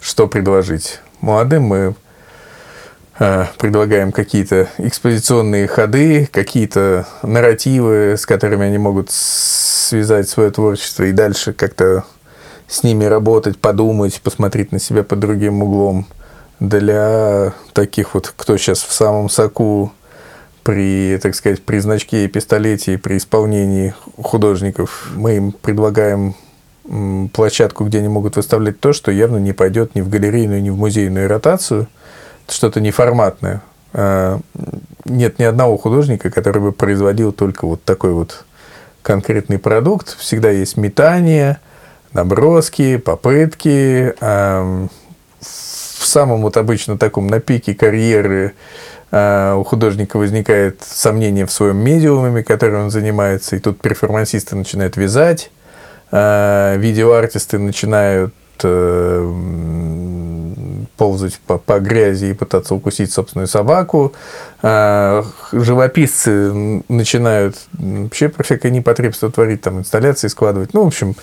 [0.00, 1.00] что предложить.
[1.20, 1.94] Молодым мы
[3.58, 11.52] предлагаем какие-то экспозиционные ходы, какие-то нарративы, с которыми они могут связать свое творчество и дальше
[11.52, 12.04] как-то
[12.66, 16.06] с ними работать, подумать, посмотреть на себя под другим углом.
[16.60, 19.92] Для таких вот, кто сейчас в самом соку
[20.62, 26.34] при, так сказать, при значке и пистолете, при исполнении художников, мы им предлагаем
[27.34, 30.76] площадку, где они могут выставлять то, что явно не пойдет ни в галерейную, ни в
[30.76, 31.86] музейную ротацию,
[32.52, 33.62] что-то неформатное.
[33.92, 34.38] А,
[35.04, 38.44] нет ни одного художника, который бы производил только вот такой вот
[39.02, 41.58] конкретный продукт, всегда есть метание,
[42.12, 44.14] наброски, попытки.
[44.20, 48.54] В самом вот обычно таком на пике карьеры
[49.12, 54.96] а, у художника возникает сомнение в своем медиуме, которым он занимается, и тут перформансисты начинают
[54.96, 55.50] вязать,
[56.10, 59.32] а, видеоартисты начинают э,
[61.00, 64.12] ползать по, по грязи и пытаться укусить собственную собаку.
[64.60, 66.52] А, живописцы
[66.88, 70.74] начинают вообще про всякое непотребство творить, там инсталляции складывать.
[70.74, 71.16] Ну, в общем,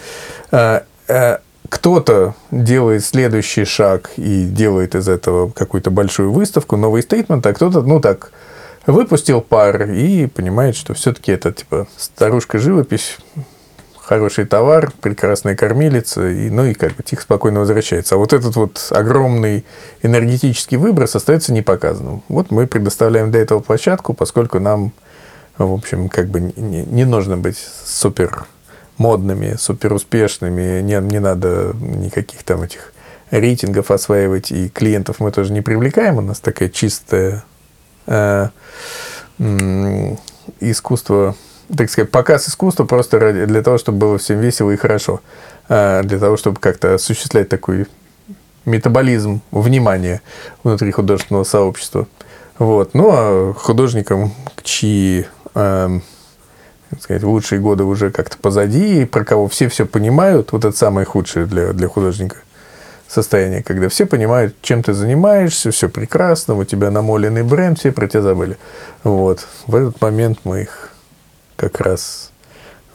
[0.49, 7.45] а, а, кто-то делает следующий шаг и делает из этого какую-то большую выставку, новый стейтмент,
[7.45, 8.31] а кто-то, ну так,
[8.87, 13.19] выпустил пар и понимает, что все-таки это типа старушка живопись
[14.07, 18.15] хороший товар, прекрасная кормилица, и, ну и как бы тихо, спокойно возвращается.
[18.15, 19.65] А вот этот вот огромный
[20.01, 22.23] энергетический выброс остается непоказанным.
[22.29, 24.93] Вот мы предоставляем для этого площадку, поскольку нам,
[25.57, 28.45] в общем, как бы не, не нужно быть супер
[28.97, 32.93] модными, супер успешными, не, не надо никаких там этих
[33.29, 37.43] рейтингов осваивать, и клиентов мы тоже не привлекаем, у нас такая чистая
[38.05, 38.47] э,
[40.61, 41.35] искусство,
[41.75, 45.21] так сказать, показ искусства просто ради, для того, чтобы было всем весело и хорошо,
[45.69, 47.87] э, для того, чтобы как-то осуществлять такой
[48.65, 50.21] метаболизм внимания
[50.63, 52.07] внутри художественного сообщества.
[52.57, 52.93] Вот.
[52.93, 55.99] Ну, а художникам, чьи э,
[56.99, 61.05] сказать, лучшие годы уже как-то позади, и про кого все все понимают, вот это самое
[61.05, 62.37] худшее для, для художника
[63.07, 68.07] состояние, когда все понимают, чем ты занимаешься, все прекрасно, у тебя намоленный бренд, все про
[68.07, 68.57] тебя забыли.
[69.03, 69.47] Вот.
[69.65, 70.91] В этот момент мы их
[71.57, 72.31] как раз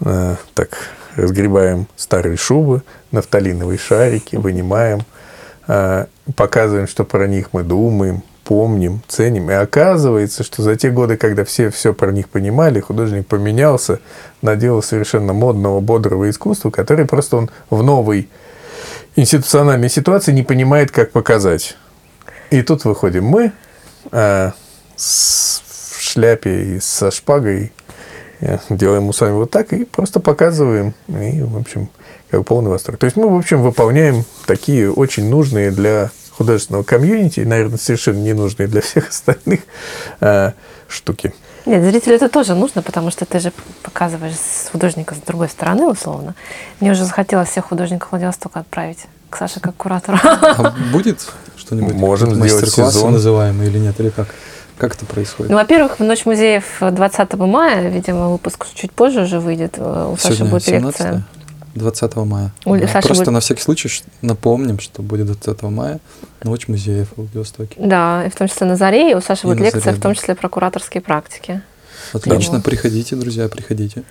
[0.01, 0.71] э, так
[1.17, 5.03] разгребаем старые шубы, нафталиновые шарики, вынимаем,
[5.69, 9.51] э, показываем, что про них мы думаем, помним, ценим.
[9.51, 14.01] И оказывается, что за те годы, когда все все про них понимали, художник поменялся,
[14.41, 18.29] наделал совершенно модного, бодрого искусства, который просто он в новой
[19.17, 21.77] институциональной ситуации не понимает, как показать.
[22.51, 23.53] И тут выходим мы
[24.11, 24.51] э,
[24.97, 27.73] с, в шляпе и со шпагой,
[28.69, 30.95] делаем усами вот так и просто показываем.
[31.09, 31.89] И, в общем,
[32.31, 32.99] как полный восторг.
[32.99, 38.69] То есть мы, в общем, выполняем такие очень нужные для художественного комьюнити, наверное, совершенно ненужные
[38.69, 39.61] для всех остальных
[40.21, 40.53] э,
[40.89, 41.35] штуки.
[41.67, 44.35] Нет, зрителю это тоже нужно, потому что ты же показываешь
[44.73, 46.35] художника с другой стороны, условно.
[46.81, 48.99] Мне уже захотелось всех художников Владивостока отправить
[49.31, 50.19] к Саше как куратору.
[50.23, 51.21] А будет
[51.57, 51.95] что-нибудь?
[51.95, 53.13] Можем сделать сезон.
[53.13, 54.29] называемый или нет, или как?
[54.79, 55.51] Как это происходит?
[55.51, 59.79] Ну, во-первых, в Ночь музеев 20 мая, видимо, выпуск чуть позже уже выйдет.
[59.79, 61.23] У Саши Сегодня будет 17 лекция.
[61.75, 62.53] 20 мая.
[62.65, 62.87] У Да.
[62.89, 66.01] Саши Просто будет- на всякий случай напомним, что будет 20 мая
[66.43, 67.77] Ночь музеев в Владивостоке.
[67.79, 70.01] Да, и в том числе на заре, и у Саши И будет лекция, «Заре», в
[70.01, 70.17] том да.
[70.21, 71.63] числе про кураторские практики.
[72.13, 72.63] Отлично, Да.
[72.65, 74.03] приходите, друзья, приходите.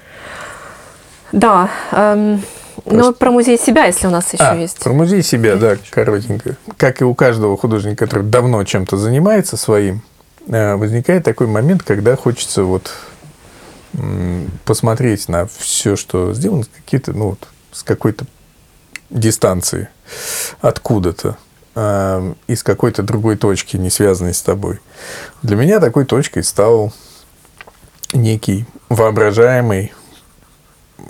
[1.32, 2.42] Да, эм,
[2.86, 4.80] но Просто- про музей себя, если у нас еще А, есть.
[4.80, 6.56] про музей себя, да, коротенько.
[6.78, 10.02] Как и у каждого художника, который давно чем-то занимается своим, э,
[10.48, 12.92] возникает такой момент, когда хочется вот
[14.66, 18.26] посмотреть на все, что сделано, какие-то, ну, вот, с какой-то
[19.10, 19.90] дистанции,
[20.62, 21.38] откуда-то,
[21.76, 24.80] э, из какой-то другой точки, не связанной с тобой.
[25.42, 26.94] Для меня такой точкой стал
[28.14, 29.94] некий воображаемый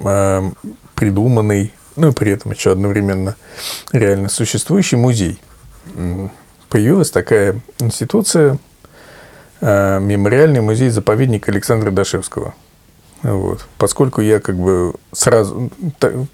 [0.03, 0.51] э,
[0.95, 3.35] придуманный, ну и при этом еще одновременно
[3.91, 5.39] реально существующий музей.
[6.69, 8.57] Появилась такая институция, э,
[9.61, 12.53] мемориальный музей-заповедник Александра Дашевского.
[13.23, 13.67] Вот.
[13.77, 15.69] Поскольку я как бы сразу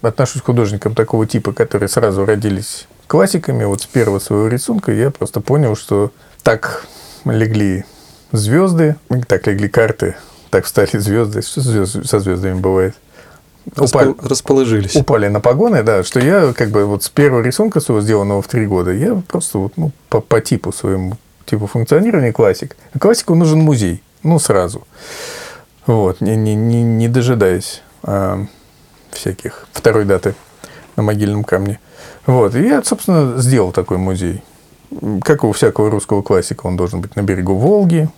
[0.00, 5.10] отношусь к художникам такого типа, которые сразу родились классиками, вот с первого своего рисунка я
[5.10, 6.12] просто понял, что
[6.42, 6.86] так
[7.26, 7.84] легли
[8.32, 10.16] звезды, так легли карты,
[10.50, 11.42] так встали звезды.
[11.42, 12.94] Что звезд- со звездами бывает?
[13.76, 14.96] Упали, Распол- Расположились.
[14.96, 18.48] упали на погоны, да, что я как бы вот с первого рисунка своего, сделанного в
[18.48, 21.18] три года, я просто вот, ну, по, по типу своему,
[21.48, 22.76] типу функционирования классик.
[22.92, 24.86] А классику нужен музей, ну, сразу.
[25.86, 28.44] Вот, не, не, не, не дожидаясь а,
[29.10, 30.34] всяких второй даты
[30.96, 31.80] на могильном камне.
[32.26, 34.42] Вот, и я, собственно, сделал такой музей.
[35.22, 38.08] Как у всякого русского классика, он должен быть на берегу Волги.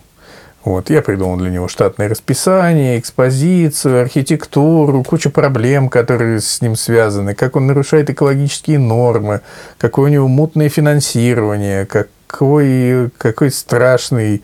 [0.64, 7.34] Вот, я придумал для него штатное расписание, экспозицию, архитектуру, кучу проблем, которые с ним связаны,
[7.34, 9.40] как он нарушает экологические нормы,
[9.78, 11.86] какое у него мутное финансирование,
[12.30, 14.42] какой, какой страшный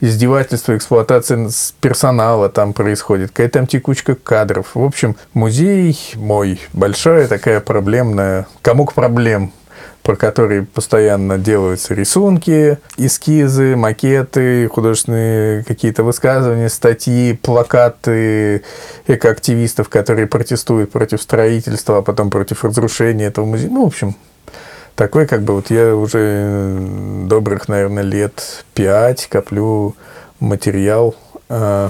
[0.00, 1.48] издевательство, эксплуатация
[1.80, 4.74] персонала там происходит, какая там текучка кадров.
[4.74, 9.52] В общем, музей мой, большая такая проблемная, комок проблем,
[10.02, 18.62] про которые постоянно делаются рисунки, эскизы, макеты, художественные какие-то высказывания, статьи, плакаты
[19.06, 23.70] экоактивистов, которые протестуют против строительства, а потом против разрушения этого музея.
[23.70, 24.16] Ну, в общем,
[24.98, 29.94] такой, как бы, вот я уже э, добрых, наверное, лет пять коплю
[30.40, 31.14] материал,
[31.48, 31.88] э,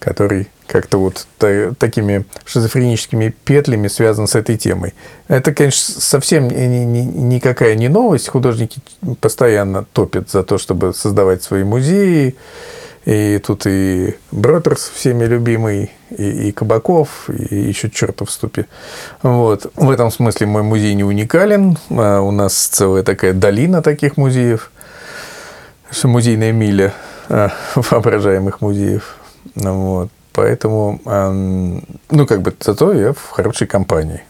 [0.00, 4.92] который как-то вот та- такими шизофреническими петлями связан с этой темой.
[5.28, 8.28] Это, конечно, совсем ни- ни- ни- никакая не новость.
[8.28, 8.80] Художники
[9.22, 12.36] постоянно топят за то, чтобы создавать свои музеи.
[13.04, 18.66] И тут и Бродерс всеми любимый, и, и Кабаков, и еще чертов в ступе.
[19.22, 19.70] Вот.
[19.74, 21.76] В этом смысле мой музей не уникален.
[21.90, 24.70] А У нас целая такая долина таких музеев.
[26.02, 26.94] Музейная миля
[27.28, 29.16] а, воображаемых музеев.
[29.54, 30.10] Ну Вот.
[30.32, 31.00] Поэтому,
[32.10, 34.22] ну, как бы, зато я в хорошей компании.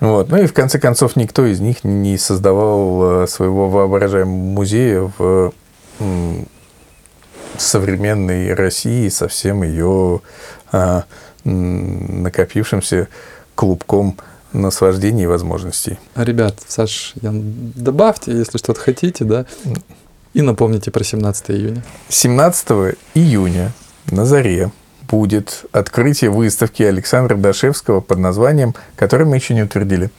[0.00, 0.28] Вот.
[0.28, 5.52] Ну и в конце концов никто из них не создавал своего воображаемого музея в
[7.56, 10.20] современной России со всем ее
[10.72, 11.04] а,
[11.44, 13.08] накопившимся
[13.54, 14.16] клубком
[14.52, 15.98] наслаждений и возможностей.
[16.14, 19.46] Ребят, Саш, добавьте, если что-то хотите, да,
[20.34, 21.82] и напомните про 17 июня.
[22.08, 23.72] 17 июня
[24.10, 24.70] на заре
[25.10, 30.10] будет открытие выставки Александра Дашевского под названием, которое мы еще не утвердили.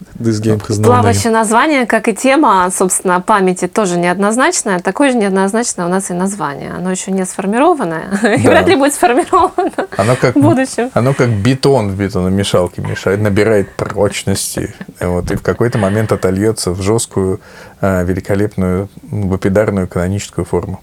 [0.83, 4.79] Плавающее название, как и тема, собственно, памяти тоже неоднозначное.
[4.79, 6.71] Такое же неоднозначное у нас и название.
[6.71, 8.33] Оно еще не сформированное да.
[8.33, 10.89] и вряд ли будет сформировано оно как, в будущем.
[10.93, 14.73] Оно как бетон в бетономешалке мешает, набирает прочности.
[14.99, 17.41] Вот, и в какой-то момент отольется в жесткую,
[17.81, 20.81] а, великолепную, лапидарную каноническую форму.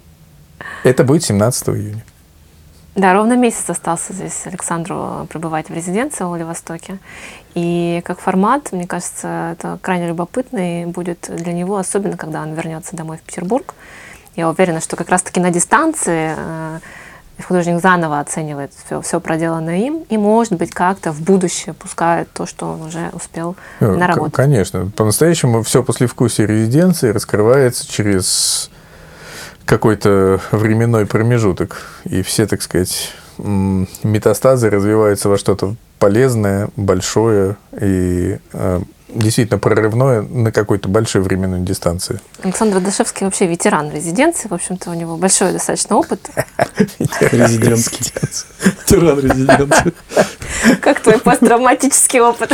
[0.85, 2.05] Это будет 17 июня.
[2.97, 6.99] Да, ровно месяц остался здесь Александру пребывать в резиденции в Владивостоке.
[7.55, 12.97] И как формат, мне кажется, это крайне любопытный будет для него, особенно когда он вернется
[12.97, 13.75] домой в Петербург.
[14.35, 16.79] Я уверена, что как раз-таки на дистанции э,
[17.45, 22.47] художник заново оценивает все, все проделанное им и, может быть, как-то в будущее пускает то,
[22.47, 24.35] что он уже успел э, наработать.
[24.35, 24.91] Конечно.
[24.97, 28.71] По-настоящему все после вкуса резиденции раскрывается через
[29.67, 38.81] какой-то временной промежуток, и все, так сказать, метастазы развиваются во что-то полезное, большое и э,
[39.09, 42.21] действительно прорывное на какой-то большой временной дистанции.
[42.43, 46.31] Александр Дашевский вообще ветеран резиденции, в общем-то, у него большой достаточно опыт.
[47.21, 48.13] Резидентский.
[48.89, 49.93] Ветеран резиденции.
[50.81, 52.53] Как твой посттравматический опыт?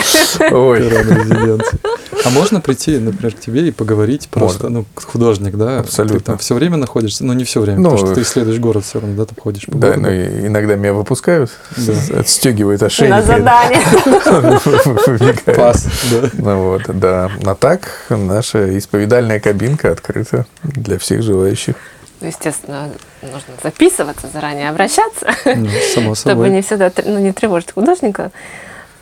[0.50, 0.80] Ой.
[0.80, 1.78] Ветеран резиденции.
[2.24, 5.80] А можно прийти, например, к тебе и поговорить просто, ну, художник, да?
[5.80, 6.18] Абсолютно.
[6.18, 8.84] Ты там все время находишься, но не все время, ну, потому что ты исследуешь город
[8.84, 11.50] все равно, да, ты ходишь по Да, но иногда меня выпускают,
[12.16, 13.16] отстегивают ошейники.
[13.16, 13.80] На задание.
[15.56, 16.30] Пас, да.
[16.42, 17.30] Ну вот, да.
[17.44, 21.76] А так наша исповедальная кабинка открыта для всех желающих.
[22.20, 22.90] Ну, естественно,
[23.22, 26.14] нужно записываться, заранее обращаться, ну, само собой.
[26.14, 28.32] чтобы не всегда ну, не тревожить художника.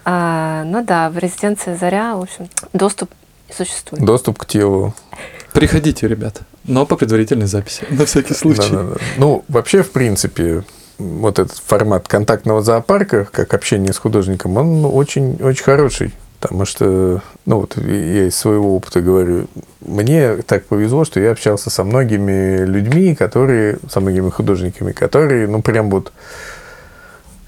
[0.05, 3.11] А, ну да, в резиденции Заря, в общем, доступ
[3.55, 4.05] существует.
[4.05, 4.95] Доступ к телу.
[5.55, 8.71] Приходите, ребята, но по предварительной записи, на всякий случай.
[8.71, 8.97] Да, да, да.
[9.17, 10.65] Ну, вообще, в принципе,
[10.99, 16.13] вот этот формат контактного зоопарка, как общение с художником, он очень, очень хороший.
[16.41, 19.47] Потому что, ну вот я из своего опыта говорю,
[19.83, 25.61] мне так повезло, что я общался со многими людьми, которые, со многими художниками, которые, ну
[25.61, 26.13] прям вот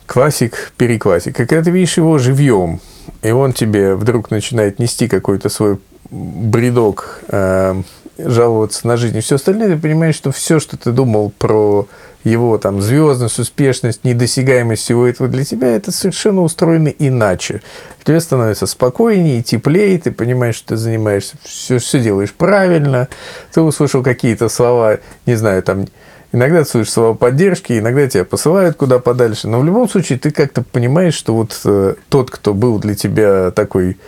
[0.04, 1.40] классик, переклассик.
[1.40, 2.80] И когда ты видишь его живьем,
[3.22, 5.78] и он тебе вдруг начинает нести какой-то свой
[6.10, 7.82] бредок, э,
[8.18, 11.86] жаловаться на жизнь и все остальное, ты понимаешь, что все, что ты думал про
[12.24, 17.62] его там звездность, успешность, недосягаемость всего этого для тебя, это совершенно устроено иначе.
[18.04, 23.08] Тебе становится спокойнее, теплее, ты понимаешь, что ты занимаешься, все, все делаешь правильно,
[23.52, 25.86] ты услышал какие-то слова, не знаю, там,
[26.34, 29.48] Иногда слышишь слова поддержки, иногда тебя посылают куда подальше.
[29.48, 33.50] Но в любом случае ты как-то понимаешь, что вот э, тот, кто был для тебя
[33.50, 33.98] такой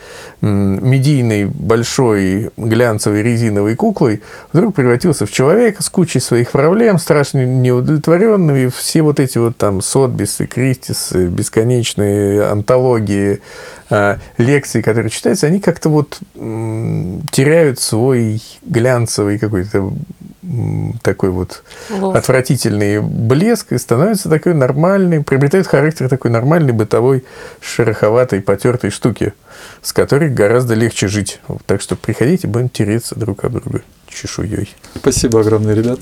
[0.40, 4.22] э, медийной, большой, глянцевой, резиновой куклой,
[4.54, 8.70] вдруг превратился в человека с кучей своих проблем, страшно неудовлетворенными.
[8.74, 13.40] Все вот эти вот там Сотбисы, Кристисы, бесконечные антологии,
[14.38, 19.92] лекции, которые читаются, они как-то вот э, теряют свой глянцевый какой-то
[21.02, 22.14] такой вот Лов.
[22.14, 27.24] отвратительный блеск и становится такой нормальный, приобретает характер такой нормальной бытовой
[27.60, 29.32] шероховатой, потертой штуки,
[29.82, 31.40] с которой гораздо легче жить.
[31.66, 34.74] Так что приходите, будем тереться друг об друга чешуей.
[34.96, 36.00] Спасибо огромное, ребят.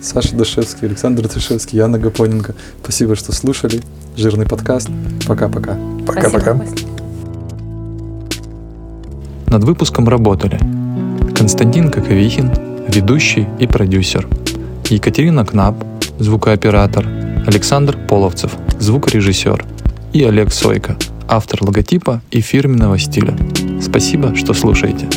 [0.00, 2.54] Саша Дашевский, Александр Дашевский, Яна Гапоненко.
[2.82, 3.82] Спасибо, что слушали.
[4.16, 4.88] Жирный подкаст.
[5.26, 5.76] Пока-пока.
[6.06, 6.60] Пока-пока.
[9.56, 10.58] Над выпуском работали
[11.34, 12.50] Константин Коковихин,
[12.88, 14.28] ведущий и продюсер.
[14.90, 15.82] Екатерина Кнап,
[16.18, 17.06] звукооператор,
[17.46, 19.64] Александр Половцев, звукорежиссер
[20.12, 23.34] и Олег Сойко, автор логотипа и фирменного стиля.
[23.80, 25.08] Спасибо, что слушаете.